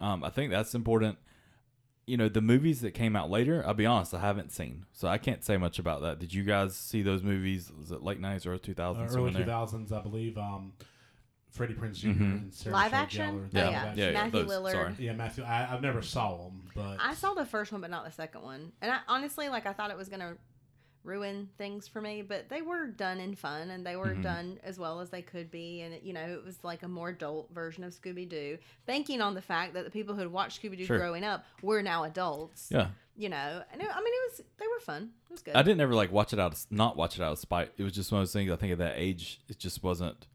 [0.00, 1.18] Um, I think that's important.
[2.06, 3.62] You know the movies that came out later.
[3.66, 6.18] I'll be honest, I haven't seen, so I can't say much about that.
[6.18, 7.70] Did you guys see those movies?
[7.78, 10.36] Was it late nineties or two Uh, early two thousands, I believe.
[10.36, 10.72] Um,
[11.50, 12.32] Freddie Prinze junior Mhm.
[12.42, 13.50] and Sarah Live Michelle action?
[13.50, 13.52] Gellar.
[13.52, 13.78] Yeah, Oh, yeah.
[13.82, 13.98] action.
[13.98, 14.72] yeah, yeah, Matthew those, Lillard.
[14.72, 14.94] Sorry.
[14.98, 15.44] Yeah, Matthew.
[15.44, 18.42] I, I've never saw them, but I saw the first one, but not the second
[18.42, 18.72] one.
[18.80, 20.36] And I honestly, like, I thought it was gonna
[21.02, 24.22] ruin things for me, but they were done in fun, and they were Mhm.
[24.22, 25.80] done as well as they could be.
[25.80, 29.22] And it, you know, it was like a more adult version of Scooby Doo, banking
[29.22, 30.98] on the fact that the people who had watched Scooby Doo Sure.
[30.98, 32.68] growing up were now adults.
[32.70, 35.12] Yeah, You know, and it, I mean, it was they were fun.
[35.28, 35.54] It was good.
[35.56, 37.72] I didn't ever like watch it out, of, not watch it out of spite.
[37.78, 38.50] It was just one of those things.
[38.52, 40.26] I think at that age, it just wasn't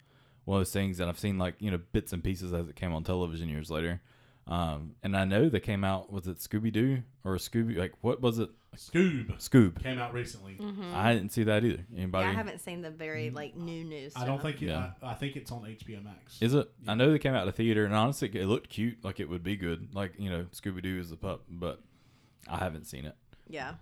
[0.45, 2.75] one of those things that I've seen like you know bits and pieces as it
[2.75, 4.01] came on television years later.
[4.47, 6.11] Um, and I know they came out.
[6.11, 7.77] Was it Scooby Doo or Scooby?
[7.77, 8.49] Like what was it?
[8.77, 9.81] Scoob Scoob.
[9.81, 10.59] came out recently.
[10.93, 11.77] I didn't see that either.
[11.77, 11.93] Anybody?
[11.95, 12.27] Yeah, Anybody?
[12.27, 14.13] I haven't seen the very like new news.
[14.15, 14.91] I don't think it, Yeah.
[15.01, 16.37] I, I think it's on HBO Max.
[16.41, 16.69] Is it?
[16.87, 19.03] I know they came out of theater, and honestly, it looked cute.
[19.03, 19.95] Like it would be good.
[19.95, 21.79] Like you know, Scooby Doo is the pup, but
[22.47, 23.15] I haven't seen it.
[23.47, 23.73] Yeah.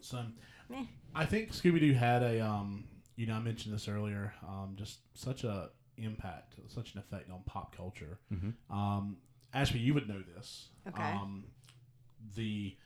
[0.00, 0.24] So,
[0.68, 0.84] Meh.
[1.14, 2.84] I think Scooby Doo had a, um,
[3.16, 7.40] you know, I mentioned this earlier, um, just such a impact, such an effect on
[7.46, 8.18] pop culture.
[8.32, 8.52] Mhm.
[8.70, 9.16] Um,
[9.54, 10.68] Ashby, you would know this.
[10.86, 11.02] Okay.
[11.02, 11.44] Um,
[12.34, 12.76] the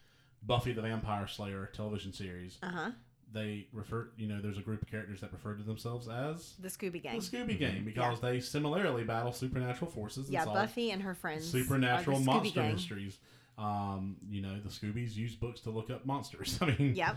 [0.42, 2.90] Buffy the Vampire Slayer television series, Uh huh.
[3.32, 6.68] they refer, you know, there's a group of characters that refer to themselves as The
[6.68, 7.18] Scooby Gang.
[7.20, 7.46] the Gang.
[7.48, 11.48] Scooby Gang because they similarly battle supernatural forces and Yeah, solve Buffy and her friends.
[11.54, 12.72] are the supernatural monster Gang.
[12.72, 13.18] mysteries.
[13.58, 16.58] Um, you know, the Scoobies use books to look up monsters.
[16.62, 17.16] I mean, Yep.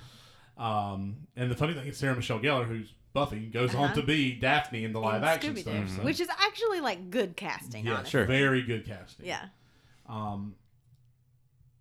[0.58, 3.94] Um, and the funny thing is, Sarah Michelle Gellar, who's Buffy, goes on Uh-huh.
[3.96, 5.90] to be Daphne in the live action stuff.
[5.90, 7.86] So, which is actually like good casting.
[7.86, 8.10] yeah, honestly.
[8.12, 8.26] sure.
[8.26, 9.26] very good casting.
[9.26, 9.46] Yeah.
[10.08, 10.56] Um.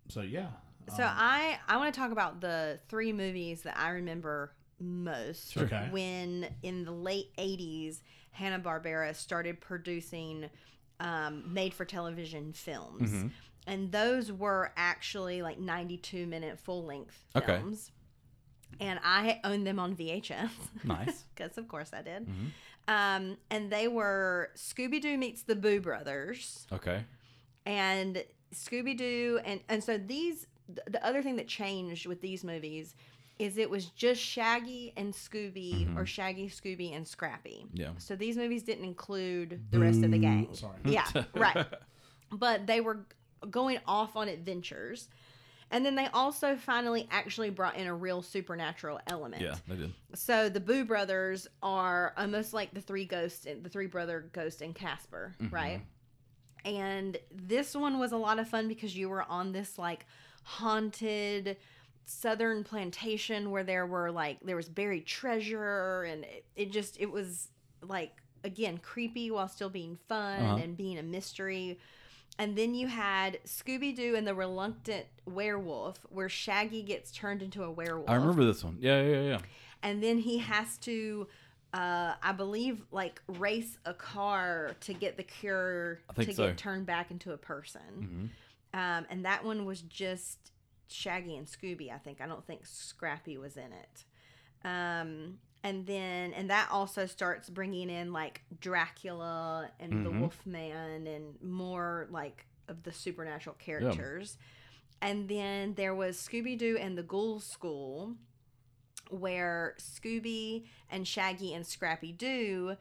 [0.09, 0.49] So yeah.
[0.97, 5.57] So um, I I want to talk about the three movies that I remember most
[5.57, 5.89] Okay.
[5.91, 8.01] when in the late '80s
[8.33, 10.51] Hanna Barbera started producing
[11.01, 13.31] um, made-for-television films, Mhm.
[13.67, 17.59] and those were actually like 92 minute full-length Okay.
[17.59, 17.91] films.
[18.81, 20.51] And I owned them on VHS.
[20.85, 21.25] Nice.
[21.35, 22.27] Because of course I did.
[22.27, 22.51] Mhm.
[22.89, 27.05] Um, and they were Scooby Doo meets the Boo Brothers Okay.
[27.65, 32.43] and Scooby Doo, and and so these th- the other thing that changed with these
[32.45, 32.95] movies
[33.39, 35.97] is it was just Shaggy and Scooby Mhm.
[35.97, 37.67] or Shaggy, Scooby, and Scrappy.
[37.73, 37.91] Yeah.
[37.99, 40.49] So these movies didn't include the rest of the gang.
[40.55, 40.77] Sorry.
[40.85, 41.67] Yeah, right.
[42.31, 43.07] But they were
[43.51, 45.09] going off on adventures.
[45.73, 49.43] And then they also finally actually brought in a real supernatural element.
[49.43, 49.93] Yeah, they did.
[50.15, 54.75] So the Boo brothers are almost like the three ghosts, the three brother ghost and
[54.75, 55.51] Casper, Mhm.
[55.53, 55.81] right?
[56.65, 60.07] And this one was a lot of fun because you were on this like
[60.45, 61.57] haunted
[62.05, 67.11] southern plantation where there were like there was buried treasure and it, it just it
[67.11, 67.49] was
[67.81, 68.13] like
[68.45, 70.57] again creepy while still being fun Uh-huh.
[70.57, 71.79] and being a mystery
[72.39, 77.63] and then you had Scooby Doo and the Reluctant Werewolf, where Shaggy gets turned into
[77.63, 78.79] a werewolf I remember this one.
[78.81, 79.39] Yeah, yeah, yeah.
[79.83, 81.27] and then he has to
[81.75, 86.47] uh i believe like race a car to get the cure to so.
[86.49, 88.27] get turned back into a person hmm
[88.79, 90.51] um and that one was just
[90.89, 94.05] shaggy and scooby i think i don't think scrappy was in it
[94.67, 100.21] um and then and that also starts bringing in like dracula and the Mhm.
[100.21, 104.39] wolfman and more like of the supernatural characters
[105.01, 108.15] and then there was scooby-doo and the ghoul school
[109.11, 112.77] where Scooby and Shaggy and Scrappy Doo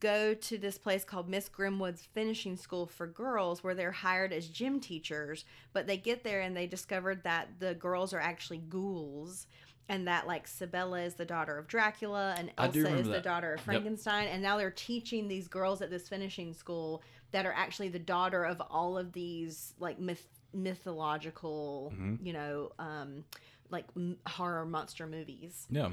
[0.00, 4.48] go to this place called Miss Grimwood's Finishing School for Girls, where they're hired as
[4.48, 5.44] gym teachers.
[5.72, 9.46] But they get there and they discovered that the girls are actually ghouls.
[9.88, 13.22] And that like Sibella is the daughter of Dracula and Elsa is the that.
[13.24, 13.64] daughter of Yep.
[13.64, 14.28] Frankenstein.
[14.28, 18.44] And now they're teaching these girls at this finishing school that are actually the daughter
[18.44, 22.24] of all of these like myth- mythological, Mhm.
[22.24, 23.24] you know, um,
[23.70, 25.90] like m- horror monster movies Yeah.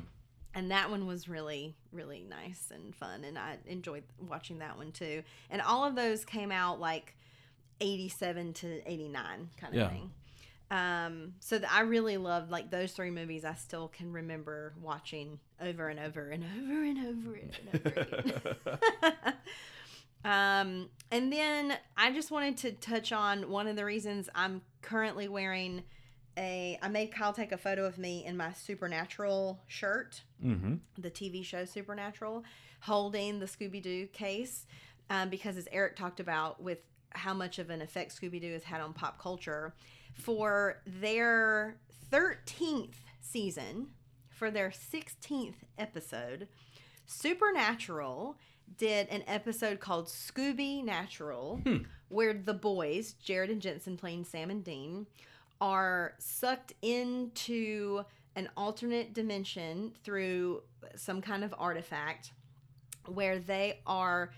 [0.54, 4.92] and that one was really really nice and fun and i enjoyed watching that one
[4.92, 7.16] too and all of those came out like
[7.80, 9.90] 87 to 89 kind of Yeah.
[9.90, 10.12] thing
[10.72, 13.44] Um, so I really loved like those three movies.
[13.44, 19.34] I still can remember watching over and over and over and over and over again.
[20.26, 25.28] um, and then I just wanted to touch on one of the reasons I'm currently
[25.28, 25.84] wearing
[26.38, 26.78] a.
[26.82, 30.76] I made Kyle take a photo of me in my Supernatural shirt Mm-hmm.
[30.98, 32.46] the TV show Supernatural,
[32.82, 34.66] holding the Scooby Doo case,
[35.10, 36.78] um, because as Eric talked about, with
[37.10, 39.74] how much of an effect Scooby Doo has had on pop culture,
[40.14, 41.78] for their
[42.12, 43.88] 13th season,
[44.30, 46.48] for their 16th episode,
[47.06, 48.38] Supernatural
[48.78, 51.78] did an episode called Scooby Natural, hmm.
[52.10, 55.08] where the boys, Jared and Jensen playing Sam and Dean,
[55.60, 58.04] are sucked into
[58.36, 60.62] an alternate dimension through
[60.96, 62.32] some kind of artifact
[63.06, 64.32] where they are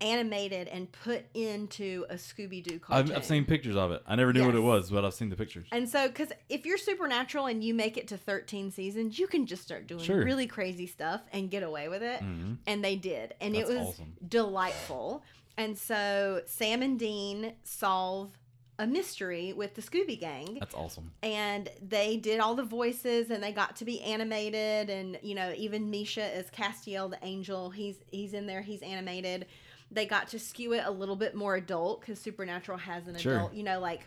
[0.00, 3.10] animated and put into a Scooby Doo cartoon.
[3.12, 4.02] I've, I've seen pictures of it.
[4.06, 5.66] I never knew what it was, but I've seen the pictures.
[5.72, 9.46] And so, because if you're supernatural and you make it to 13 seasons, you can
[9.46, 10.24] just start doing Sure.
[10.24, 12.20] really crazy stuff and get away with it.
[12.20, 12.58] Mhm.
[12.66, 13.34] And they did.
[13.40, 14.14] And That's it was awesome.
[14.26, 15.22] delightful.
[15.56, 18.36] And so, Sam and Dean solve
[18.78, 21.10] a mystery with the Scooby Gang That's awesome.
[21.22, 25.52] and they did all the voices and they got to be animated and you know
[25.54, 29.44] even Misha is Castiel the angel he's he's in there he's animated
[29.90, 33.34] they got to skew it a little bit more adult because Supernatural has an Sure.
[33.36, 34.02] adult you know like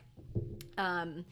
[0.78, 1.26] um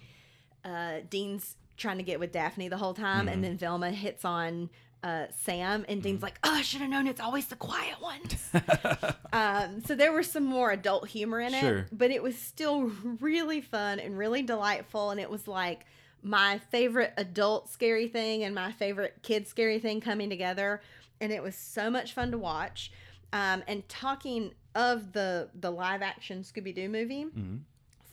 [0.65, 3.33] uh Dean's trying to get with Daphne the whole time Mm-hmm.
[3.33, 4.69] and then Velma hits on
[5.03, 8.51] uh, Sam and Dean's like, oh, I should have known it's always the quiet ones.
[9.33, 11.87] um, so there was some more adult humor in it, Sure.
[11.91, 15.09] but it was still really fun and really delightful.
[15.09, 15.87] And it was like
[16.21, 20.81] my favorite adult scary thing and my favorite kid scary thing coming together.
[21.19, 22.91] And it was so much fun to watch.
[23.33, 27.59] Um, and talking of the the live action Scooby Doo movie, Mhm.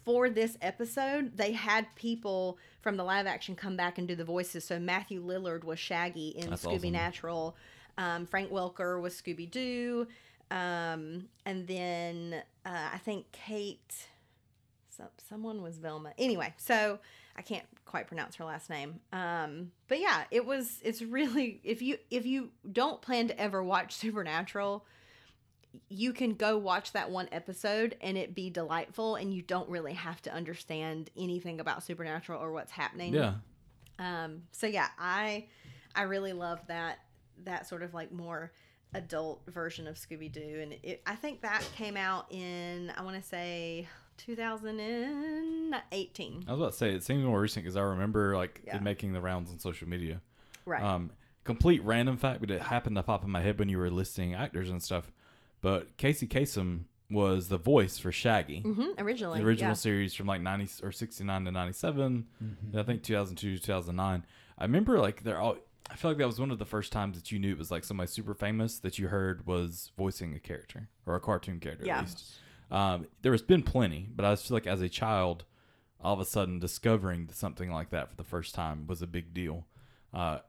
[0.05, 4.25] for this episode, they had people from the live action come back and do the
[4.25, 4.65] voices.
[4.65, 6.93] So Matthew Lillard was Shaggy in That's Scooby awesome.
[6.93, 7.57] Natural.
[7.97, 10.07] Um, Frank Welker was Scooby Doo.
[10.51, 14.07] Um, and then uh, I think Kate,
[14.89, 16.13] some, someone was Velma.
[16.17, 16.99] Anyway, so
[17.37, 19.01] I can't quite pronounce her last name.
[19.13, 20.81] Um, but yeah, it was.
[20.83, 24.87] It's really if you if you don't plan to ever watch Supernatural,
[25.89, 29.95] you can go watch that one episode and it be delightful and you don't really
[29.95, 33.35] have to understand anything about supernatural or what's happening Yeah.
[33.99, 35.47] um so yeah i
[35.95, 36.99] i really love that
[37.45, 38.53] that sort of like more
[38.95, 43.23] adult version of scooby-doo and it, i think that came out in i want to
[43.23, 43.87] say
[44.19, 48.77] 2018 I was about to say it seems more recent because I remember like Yeah.
[48.77, 50.21] it making the rounds on social media.
[50.67, 51.11] right Um,
[51.45, 54.35] complete random fact, but it happened to pop in my head when you were listing
[54.35, 55.11] actors and stuff.
[55.61, 59.75] But Casey Kasem was the voice for Shaggy, hmm originally the original yeah.
[59.75, 61.77] series from like ninety or sixty nine to ninety
[62.77, 64.25] I think two thousand two two thousand nine.
[64.59, 65.57] I remember like they're all.
[65.91, 67.71] I feel like that was one of the first times that you knew it was
[67.71, 71.87] like somebody super famous that you heard was voicing a character or a cartoon character
[71.87, 71.99] Yeah.
[72.01, 72.25] at least.
[72.71, 75.45] Um, there has been plenty, but I just feel like as a child,
[76.03, 79.33] all of a sudden discovering something like that for the first time was a big
[79.33, 79.65] deal.
[80.13, 80.41] Uh,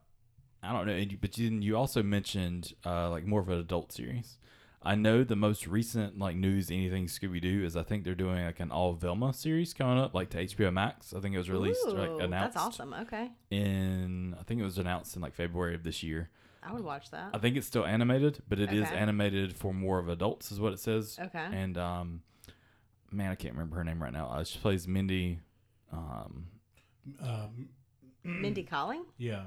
[0.62, 3.60] I don't know, and you, but then you also mentioned uh, like more of an
[3.60, 4.38] adult series.
[4.82, 8.46] I know the most recent like news anything Scooby Doo is I think they're doing
[8.46, 11.14] like an all Velma series coming up like to HBO Max.
[11.14, 14.62] I think it was released or, Ooh, like announced that's awesome okay in I think
[14.62, 16.30] it was announced in like February of this year.
[16.64, 18.96] i would watch that I think it's still animated, but it is Okay.
[18.96, 21.18] animated for more of adults is what it says.
[21.22, 22.22] okay And um
[23.12, 24.28] man, I can't remember her name right now.
[24.30, 25.40] Uh, she plays Mindy
[25.92, 26.48] um
[27.20, 27.70] Um,
[28.24, 29.46] mindy kaling yeah,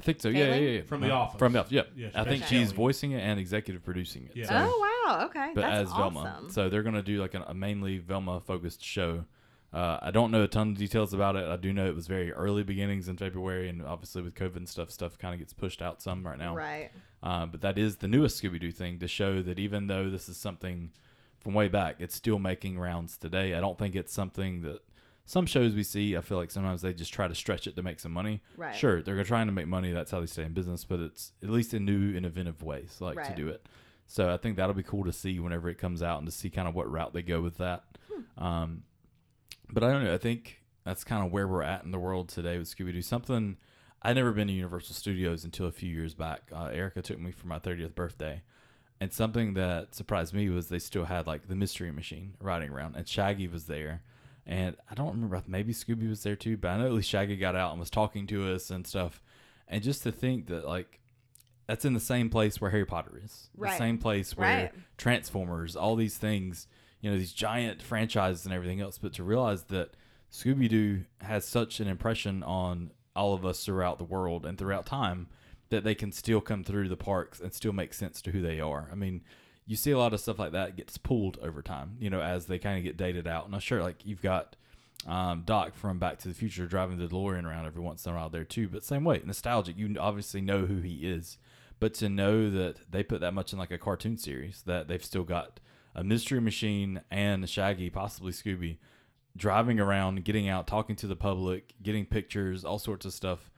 [0.00, 0.28] I think so.
[0.28, 0.62] Yeah, yeah, Kaling?
[0.62, 0.82] yeah, yeah.
[0.82, 1.38] From The Uh, Office.
[1.38, 1.72] From the Office.
[1.72, 1.90] Yep.
[1.96, 2.76] Yeah, I think Special she's Kelly.
[2.76, 4.32] voicing it and executive producing it.
[4.36, 4.46] Yeah.
[4.46, 6.42] So, oh wow okay but that's as Velma.
[6.50, 9.24] So they're gonna do like an, a mainly Velma focused show.
[9.72, 11.46] Uh, I don't know a ton of details about it.
[11.48, 14.68] I do know it was very early beginnings in February, and obviously with COVID and
[14.68, 16.56] stuff, stuff kind of gets pushed out some right now.
[16.56, 16.90] right
[17.22, 20.28] Uh, but that is the newest Scooby Doo thing to show that even though this
[20.28, 20.90] is something
[21.38, 23.54] from way back, it's still making rounds today.
[23.54, 24.80] I don't think it's something that
[25.30, 26.16] some shows we see.
[26.16, 28.42] I feel like sometimes they just try to stretch it to make some money.
[28.56, 28.74] Right.
[28.74, 29.92] Sure, they're trying to make money.
[29.92, 30.82] That's how they stay in business.
[30.82, 33.64] But it's at least in new, innovative ways, like to do it.
[34.06, 36.50] So I think that'll be cool to see whenever it comes out and to see
[36.50, 37.84] kind of what route they go with that.
[38.12, 38.44] Hmm.
[38.44, 38.82] Um,
[39.70, 40.12] but I don't know.
[40.12, 43.00] I think that's kind of where we're at in the world today with Scooby Doo.
[43.00, 43.56] Something
[44.02, 46.50] I'd never been to Universal Studios until a few years back.
[46.52, 48.42] Uh, Erica took me for my 30th birthday.
[49.00, 52.96] And something that surprised me was they still had like the mystery machine riding around,
[52.96, 54.02] and Shaggy was there.
[54.50, 57.36] And I don't remember, maybe Scooby was there too, but I know at least Shaggy
[57.36, 59.22] got out and was talking to us and stuff.
[59.68, 60.98] And just to think that, like,
[61.68, 63.70] that's in the same place where Harry Potter is, Right.
[63.70, 64.72] the same place where Right.
[64.96, 66.66] Transformers, all these things,
[67.00, 68.98] you know, these giant franchises and everything else.
[68.98, 69.94] But to realize that
[70.32, 74.84] Scooby Doo has such an impression on all of us throughout the world and throughout
[74.84, 75.28] time
[75.68, 78.58] that they can still come through the parks and still make sense to who they
[78.58, 78.88] are.
[78.90, 79.22] I mean,
[79.70, 82.46] you see a lot of stuff like that gets pulled over time, you know, as
[82.46, 83.46] they kind of get dated out.
[83.46, 84.56] And I'm sure, like, you've got
[85.06, 88.16] um, Doc from Back to the Future driving the DeLorean around every once in a
[88.16, 88.68] while there, too.
[88.68, 89.78] But same way, nostalgic.
[89.78, 91.38] You obviously know who he is.
[91.78, 95.04] But to know that they put that much in like a cartoon series, that they've
[95.04, 95.60] still got
[95.94, 98.78] a mystery machine and Shaggy, possibly Scooby,
[99.36, 103.49] driving around, getting out, talking to the public, getting pictures, all sorts of stuff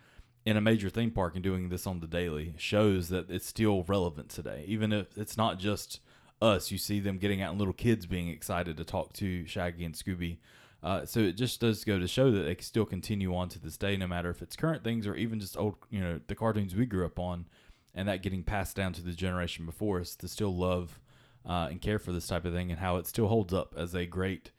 [0.45, 3.84] in a major theme park and doing this on the daily shows that it's still
[3.84, 4.64] relevant today.
[4.66, 6.01] Even if it's not just
[6.40, 9.84] us, you see them getting out and little kids being excited to talk to Shaggy
[9.84, 10.38] and Scooby.
[10.82, 13.61] Uh, so it just does go to show that they can still continue on to
[13.61, 16.34] this day, no matter if it's current things or even just old, you know, the
[16.34, 17.47] cartoons we grew up on,
[17.95, 20.99] and that getting passed down to the generation before us to still love
[21.49, 23.95] uh, and care for this type of thing, and how it still holds up as
[23.95, 24.51] a great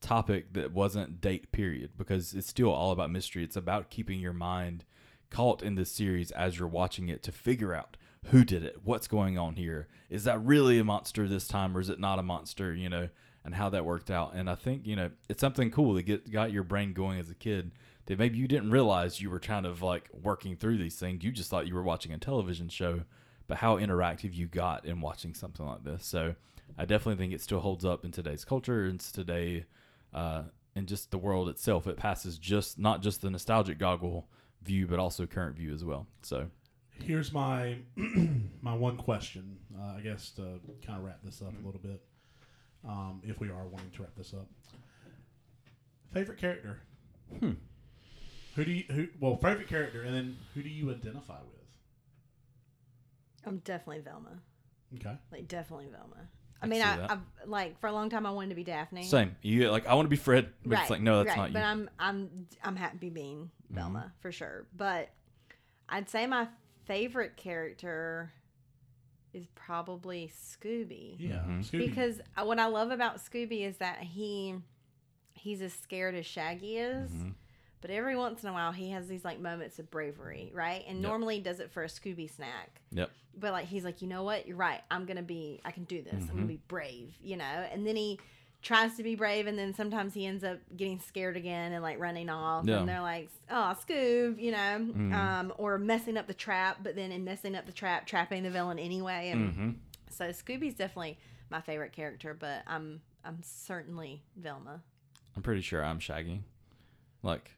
[0.00, 3.44] topic that wasn't date period because it's still all about mystery.
[3.44, 4.86] It's about keeping your mind
[5.30, 7.96] caught in this series as you're watching it to figure out
[8.26, 9.88] who did it, what's going on here.
[10.10, 12.74] Is that really a monster this time, or is it not a monster?
[12.74, 13.08] You know,
[13.44, 14.34] and how that worked out.
[14.34, 17.30] And I think you know it's something cool that get got your brain going as
[17.30, 17.70] a kid
[18.06, 21.24] that maybe you didn't realize you were kind of like working through these things.
[21.24, 23.02] You just thought you were watching a television show,
[23.46, 26.04] but how interactive you got in watching something like this.
[26.04, 26.34] So
[26.78, 29.66] I definitely think it still holds up in today's culture and today,
[30.12, 30.42] uh,
[30.74, 31.86] and just the world itself.
[31.86, 34.28] It passes just not just the nostalgic goggle
[34.66, 36.06] view, but also current view as well.
[36.22, 36.46] So
[37.02, 37.76] Here's my
[38.62, 39.58] my one question.
[39.78, 42.02] Uh, I guess to kind of wrap this up a little bit,
[42.86, 44.46] um, if we are wanting to wrap this up.
[46.12, 46.80] Favorite character?
[47.40, 47.52] Hmm.
[48.54, 49.08] Who do you who?
[49.20, 51.56] Well, favorite character, and then who do you identify with?
[53.44, 54.40] I'm definitely Velma.
[54.94, 55.16] Okay.
[55.30, 56.28] Like definitely Velma.
[56.58, 57.10] I, can mean, I, that.
[57.10, 59.04] I've like for a long time I wanted to be Daphne.
[59.04, 59.36] same.
[59.42, 61.36] You like I want to be Fred, but it's like no, that's right.
[61.36, 61.54] not you.
[61.54, 64.66] But I'm I'm I'm happy being Velma for sure.
[64.76, 65.10] But
[65.88, 66.48] I'd say my
[66.86, 68.32] favorite character
[69.32, 71.16] is probably Scooby.
[71.18, 71.42] Yeah.
[71.46, 71.64] Mhm.
[71.70, 71.86] Scooby.
[71.86, 74.54] Because what I love about Scooby is that he
[75.34, 77.10] he's as scared as Shaggy is.
[77.10, 77.34] Mhm.
[77.86, 80.84] But every once in a while, he has these like moments of bravery, right?
[80.88, 81.08] And Yep.
[81.08, 82.80] normally does it for a Scooby snack.
[82.90, 83.10] Yep.
[83.38, 84.48] But like he's like, you know what?
[84.48, 84.80] You're right.
[84.90, 85.60] I'm gonna be.
[85.64, 86.14] I can do this.
[86.14, 86.48] I'm gonna Mhm.
[86.48, 87.14] be brave.
[87.22, 87.44] You know.
[87.44, 88.18] And then he
[88.60, 92.00] tries to be brave, and then sometimes he ends up getting scared again and like
[92.00, 92.66] running off.
[92.66, 92.80] Yeah.
[92.80, 94.56] And they're like, oh, Scoob, you know,
[94.92, 95.12] Mhm.
[95.12, 96.78] um, or messing up the trap.
[96.82, 99.28] But then in messing up the trap, trapping the villain anyway.
[99.28, 99.70] And hmm
[100.10, 101.18] so Scooby's definitely
[101.50, 102.34] my favorite character.
[102.34, 104.82] But I'm I'm certainly Velma.
[105.36, 106.42] I'm pretty sure I'm Shaggy.
[107.22, 107.52] Like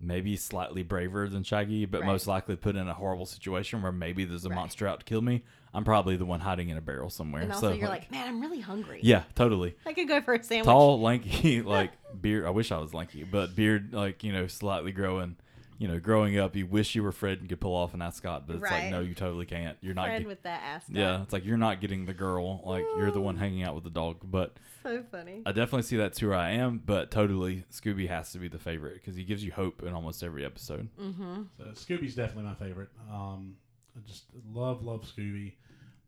[0.00, 2.06] maybe slightly braver than Shaggy, but Right.
[2.06, 4.54] most likely put in a horrible situation where maybe there's a Right.
[4.56, 5.42] monster out to kill me.
[5.74, 7.42] I'm probably the one hiding in a barrel somewhere.
[7.42, 9.00] And also, so you're like, man, I'm really hungry.
[9.02, 9.76] yeah, totally.
[9.86, 10.64] I could go for a sandwich.
[10.64, 12.44] Tall, lanky, like beard.
[12.46, 15.36] I wish I was lanky, but beard, like you know, slightly growing.
[15.80, 18.46] You know, growing up, you wish you were Fred and could pull off an ascot,
[18.46, 19.78] but it's like, no, you totally can't.
[19.80, 20.08] You're not.
[20.08, 20.84] Fred get- with that ass.
[20.90, 22.60] yeah, it's like you're not getting the girl.
[22.66, 24.18] Like you're the one hanging out with the dog.
[24.22, 25.40] But So funny.
[25.46, 28.94] I definitely see that's who I am, but totally Scooby has to be the favorite
[28.94, 30.90] because he gives you hope in almost every episode.
[31.00, 31.42] Mm-hmm.
[31.56, 32.90] So Scooby's definitely my favorite.
[33.10, 33.56] Um,
[33.96, 35.54] I just love, love Scooby.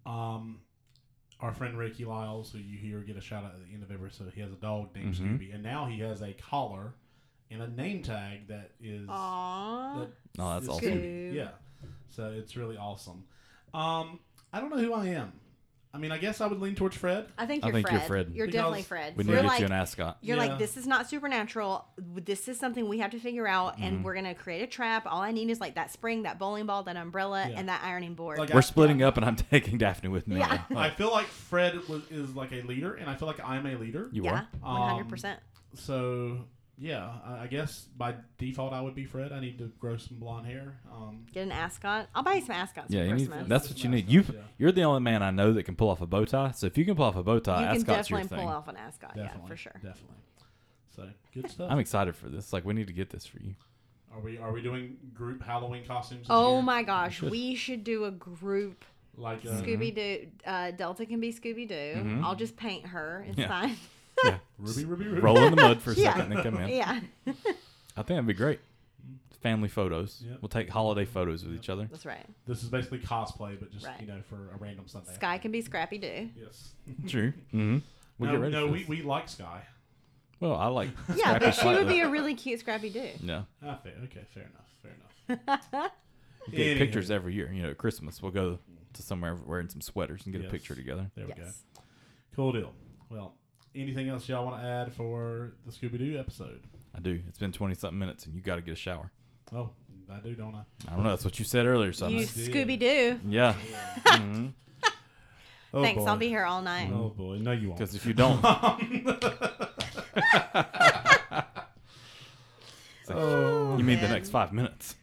[0.04, 0.60] Um,
[1.40, 3.90] our friend Ricky Lyles, who you hear get a shout out at the end of
[3.90, 5.18] every episode, he has a dog named Mhm.
[5.38, 6.92] Scooby, and now he has a collar
[7.52, 10.00] and a name tag that is Aww.
[10.00, 10.88] that Oh, that's is awesome.
[10.88, 11.34] Scoob.
[11.34, 11.48] Yeah,
[12.08, 13.24] so it's really awesome.
[13.74, 14.18] Um,
[14.52, 15.32] I don't know who I am.
[15.94, 17.26] I mean, I guess I would lean towards Fred.
[17.36, 17.92] I think I you're think Fred.
[18.00, 18.32] you're Fred.
[18.34, 19.14] You're Because definitely Fred.
[19.14, 20.16] We need you're to get like, you an ascot.
[20.22, 20.46] you're Yeah.
[20.46, 21.84] like, this is not supernatural.
[21.98, 23.82] This is something we have to figure out, Mm-hmm.
[23.82, 25.02] and we're gonna create a trap.
[25.04, 27.58] All I need is like that spring, that bowling ball, that umbrella, Yeah.
[27.58, 28.38] and that ironing board.
[28.38, 30.38] Like, We're splitting up, and I'm taking Daphne with me.
[30.38, 30.62] Yeah.
[30.74, 33.74] I feel like Fred was, is like a leader, and I feel like I'm a
[33.76, 34.08] leader.
[34.12, 34.70] You yeah, are.
[34.78, 35.40] one hundred percent.
[35.74, 36.46] So
[36.82, 39.30] yeah, I, I guess by default I would be Fred.
[39.32, 40.80] I need to grow some blonde hair.
[40.92, 42.08] Um, Get an ascot.
[42.14, 43.48] I'll buy you some ascots Yeah, for you need, Christmas.
[43.48, 44.08] that's what you need.
[44.08, 44.24] You
[44.58, 46.50] you're the only man I know that can pull off a bow tie.
[46.50, 48.46] So if you can pull off a bow tie, you can ascot's your definitely thing.
[48.48, 49.14] pull off an ascot.
[49.14, 49.72] definitely, Yeah, for sure.
[49.82, 50.16] definitely.
[50.96, 51.70] So good stuff.
[51.70, 52.52] I'm excited for this.
[52.52, 53.54] Like we need to get this for you.
[54.12, 56.22] are we are we doing group Halloween costumes?
[56.22, 56.62] this Oh year?
[56.62, 57.30] my gosh, should.
[57.30, 58.84] we should do a group
[59.16, 60.26] Like uh, Scooby Doo.
[60.44, 61.74] Uh, Delta can be Scooby Doo.
[62.02, 62.24] Mhm.
[62.24, 63.24] I'll just paint her.
[63.28, 63.48] It's Yeah.
[63.48, 63.76] fine.
[64.24, 65.20] Yeah, Ruby, Ruby, Ruby.
[65.20, 66.14] roll in the mud for a Yeah.
[66.14, 66.68] second and then come in.
[66.70, 68.60] yeah, I think that'd be great.
[69.42, 70.22] Family photos.
[70.24, 70.36] Yeah.
[70.40, 71.88] We'll take holiday photos with each other.
[71.90, 72.24] that's right.
[72.46, 74.00] This is basically cosplay, but just Right.
[74.00, 75.12] you know for a random Sunday.
[75.14, 76.30] Sky can be Scrappy Doo.
[76.40, 76.74] Yes.
[77.08, 77.32] True.
[77.52, 77.78] Mm-hmm.
[78.18, 78.88] We'll no, get ready no, for we, this.
[78.88, 79.62] we like Sky.
[80.38, 80.90] Well, I like.
[81.08, 81.94] Yeah, Scrappy but she would slightly.
[81.94, 83.08] be a really cute Scrappy Doo.
[83.20, 83.42] Yeah.
[83.64, 83.94] Ah, fair.
[84.04, 84.68] Okay, fair enough.
[84.82, 84.92] Fair
[85.48, 85.92] enough.
[86.50, 86.78] We get Anywho.
[86.78, 87.52] pictures every year.
[87.52, 88.58] You know, at Christmas we'll go
[88.92, 90.48] to somewhere wearing some sweaters and get Yes.
[90.48, 91.10] a picture together.
[91.16, 91.42] There we go.
[91.44, 91.62] Yes.
[92.36, 92.72] Cool deal.
[93.10, 93.34] Well,
[93.74, 96.62] anything else y'all want to add for the Scooby Doo episode?
[96.94, 97.20] I do.
[97.28, 99.10] It's been twenty something minutes, and you got to get a shower.
[99.54, 99.70] Oh,
[100.10, 100.62] I do, don't I?
[100.88, 101.10] I don't know.
[101.10, 101.92] That's what you said earlier.
[101.92, 102.28] So I'm You like.
[102.28, 103.20] Scooby Doo.
[103.28, 103.52] yeah.
[104.06, 104.46] hmm
[105.74, 106.02] Oh, Thanks.
[106.02, 106.06] boy.
[106.06, 106.90] I'll be here all night.
[106.92, 107.78] Oh boy, no, you won't.
[107.78, 108.44] Because if you don't,
[113.08, 114.12] Oh, you mean the man.
[114.12, 114.94] next five minutes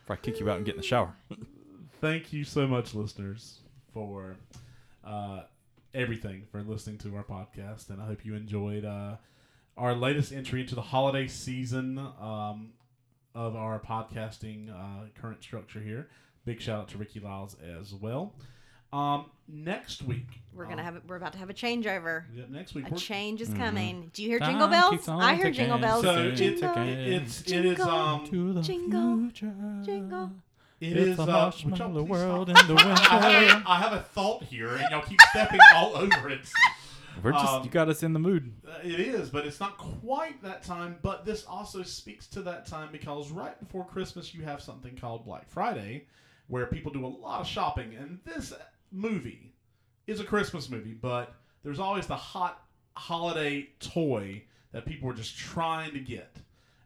[0.00, 1.14] before I kick you out and get in the shower.
[2.00, 3.60] thank you so much, listeners,
[3.92, 4.36] for
[5.04, 5.42] uh,
[5.94, 9.16] everything for listening to our podcast, and I hope you enjoyed uh,
[9.76, 12.70] our latest entry into the holiday season um,
[13.34, 16.08] of our podcasting uh, current structure here.
[16.44, 18.34] Big shout out to Ricky Lyles as well.
[18.92, 21.02] Um, next week, We're gonna um, have.
[21.06, 22.24] We're about to have a changeover.
[22.34, 22.86] yeah, next week.
[22.86, 23.56] A we're- change is Mhm.
[23.58, 24.10] coming.
[24.14, 25.06] Do you hear jingle bells?
[25.08, 26.02] I hear jingle bells.
[26.04, 29.54] So jingle, it's it is jingle, um To the Jingle, future.
[29.84, 30.30] jingle.
[30.80, 32.82] It it's is a uh, marshmallow y'all world in the I
[33.20, 33.62] have, winter.
[33.66, 36.48] a, I have a thought here, and y'all keep stepping all over it.
[37.22, 38.52] We're just Um, you got us in the mood.
[38.66, 40.98] Uh, It is, but it's not quite that time.
[41.02, 45.24] But this also speaks to that time because right before Christmas, you have something called
[45.24, 46.06] Black Friday,
[46.46, 47.96] where people do a lot of shopping.
[47.96, 48.52] And this
[48.92, 49.52] movie
[50.06, 52.62] is a Christmas movie, but there's always the hot
[52.96, 56.36] holiday toy that people are just trying to get.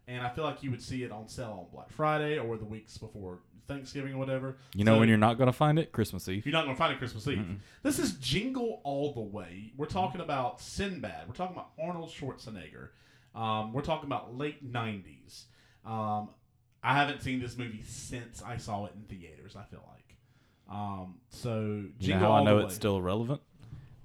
[0.09, 2.65] And I feel like you would see it on sale on Black Friday or the
[2.65, 4.57] weeks before Thanksgiving or whatever.
[4.75, 5.93] You know So- when you're not gonna find it?
[5.93, 6.45] Christmas Eve.
[6.47, 7.39] you're not going to find it Christmas Eve.
[7.39, 7.59] Mm-mm.
[7.83, 9.73] This is Jingle All the Way.
[9.77, 11.27] We're talking about Sinbad.
[11.29, 12.89] We're talking about Arnold Schwarzenegger.
[13.35, 15.45] Um, we're talking about late 90s.
[15.85, 16.31] Um,
[16.83, 20.17] I haven't seen this movie since I saw it in theaters, I feel like.
[20.69, 22.77] Um, so, Jingle how I know the it's Way.
[22.77, 23.41] still relevant?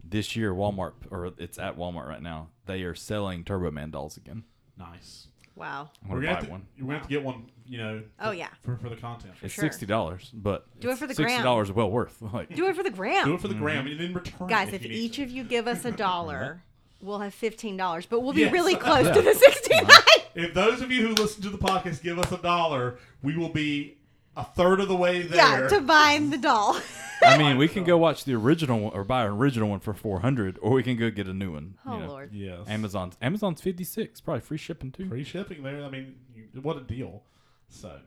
[0.03, 2.49] This year, Walmart, or it's at Walmart right now.
[2.65, 4.43] They are selling Turbo Man dolls again.
[4.77, 5.27] nice.
[5.57, 5.89] Wow.
[6.03, 6.67] I'm We're gonna gonna, buy have to, one.
[6.79, 8.03] we're gonna have to get one, you know.
[8.19, 8.47] Oh for- yeah.
[8.63, 9.33] For, for the content.
[9.41, 9.63] It's sure.
[9.63, 11.43] sixty dollars, but Do it it's for the sixty gram.
[11.43, 12.21] dollars well worth.
[12.21, 13.25] Like Do it for the gram.
[13.25, 13.91] Do it for the gram mm-hmm.
[13.91, 15.23] and then return Guys, it if you need each to.
[15.23, 15.97] of you give us a mm-hmm.
[15.97, 16.61] dollar,
[17.01, 18.05] we'll have fifteen dollars.
[18.05, 18.53] But we'll be Yes.
[18.53, 19.13] really close Yeah.
[19.13, 19.85] to the sixty-nine.
[19.85, 20.39] Mm-hmm.
[20.39, 23.49] If those of you who listen to the podcast give us a dollar, we will
[23.49, 23.97] be
[24.35, 25.63] a third of the way there.
[25.63, 26.79] yeah, to buying the doll.
[27.25, 29.93] I mean, we can go watch the original one or buy an original one for
[29.93, 31.75] four hundred, or we can go get a new one.
[31.85, 32.07] oh you know.
[32.07, 32.33] lord.
[32.33, 32.59] yes.
[32.67, 35.07] Amazon's Amazon's fifty six, probably free shipping too.
[35.07, 35.83] free shipping there.
[35.83, 37.23] I mean, you, what a deal.
[37.69, 37.99] So,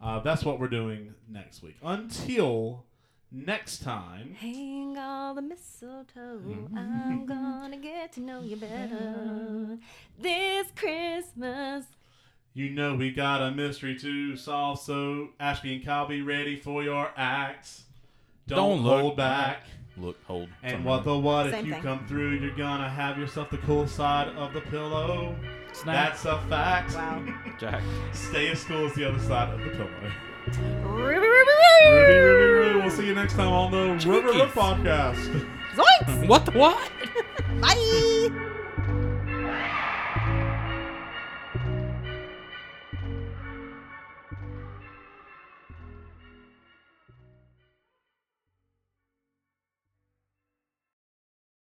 [0.00, 1.76] uh, that's what we're doing next week.
[1.82, 2.84] Until
[3.32, 6.40] next time, Hang all the mistletoe.
[6.46, 6.78] Mm-hmm.
[6.78, 9.78] I'm gonna get to know you better
[10.20, 11.84] this Christmas.
[12.54, 14.78] you know we got a mystery to solve.
[14.80, 17.84] So, Ashby and Kyle, be ready for your acts.
[18.48, 19.00] Don't, Don't look.
[19.00, 19.62] hold back.
[19.98, 20.48] Look, hold.
[20.62, 20.84] And something.
[20.84, 21.82] what the what if you thing.
[21.82, 25.36] come through, you're gonna have yourself the cool side of the pillow.
[25.72, 25.94] Snap.
[25.94, 26.94] That's a fact.
[26.94, 27.22] Wow.
[27.60, 27.82] Jack.
[28.12, 29.90] Stay as school is the other side of the pillow.
[30.82, 31.52] Ruby, Ruby,
[31.84, 32.80] Ruby, Ruby.
[32.80, 35.46] We'll see you next time on the River Rook Podcast.
[35.74, 36.26] Zoinks!
[36.26, 36.90] What the what?
[37.60, 38.28] Bye.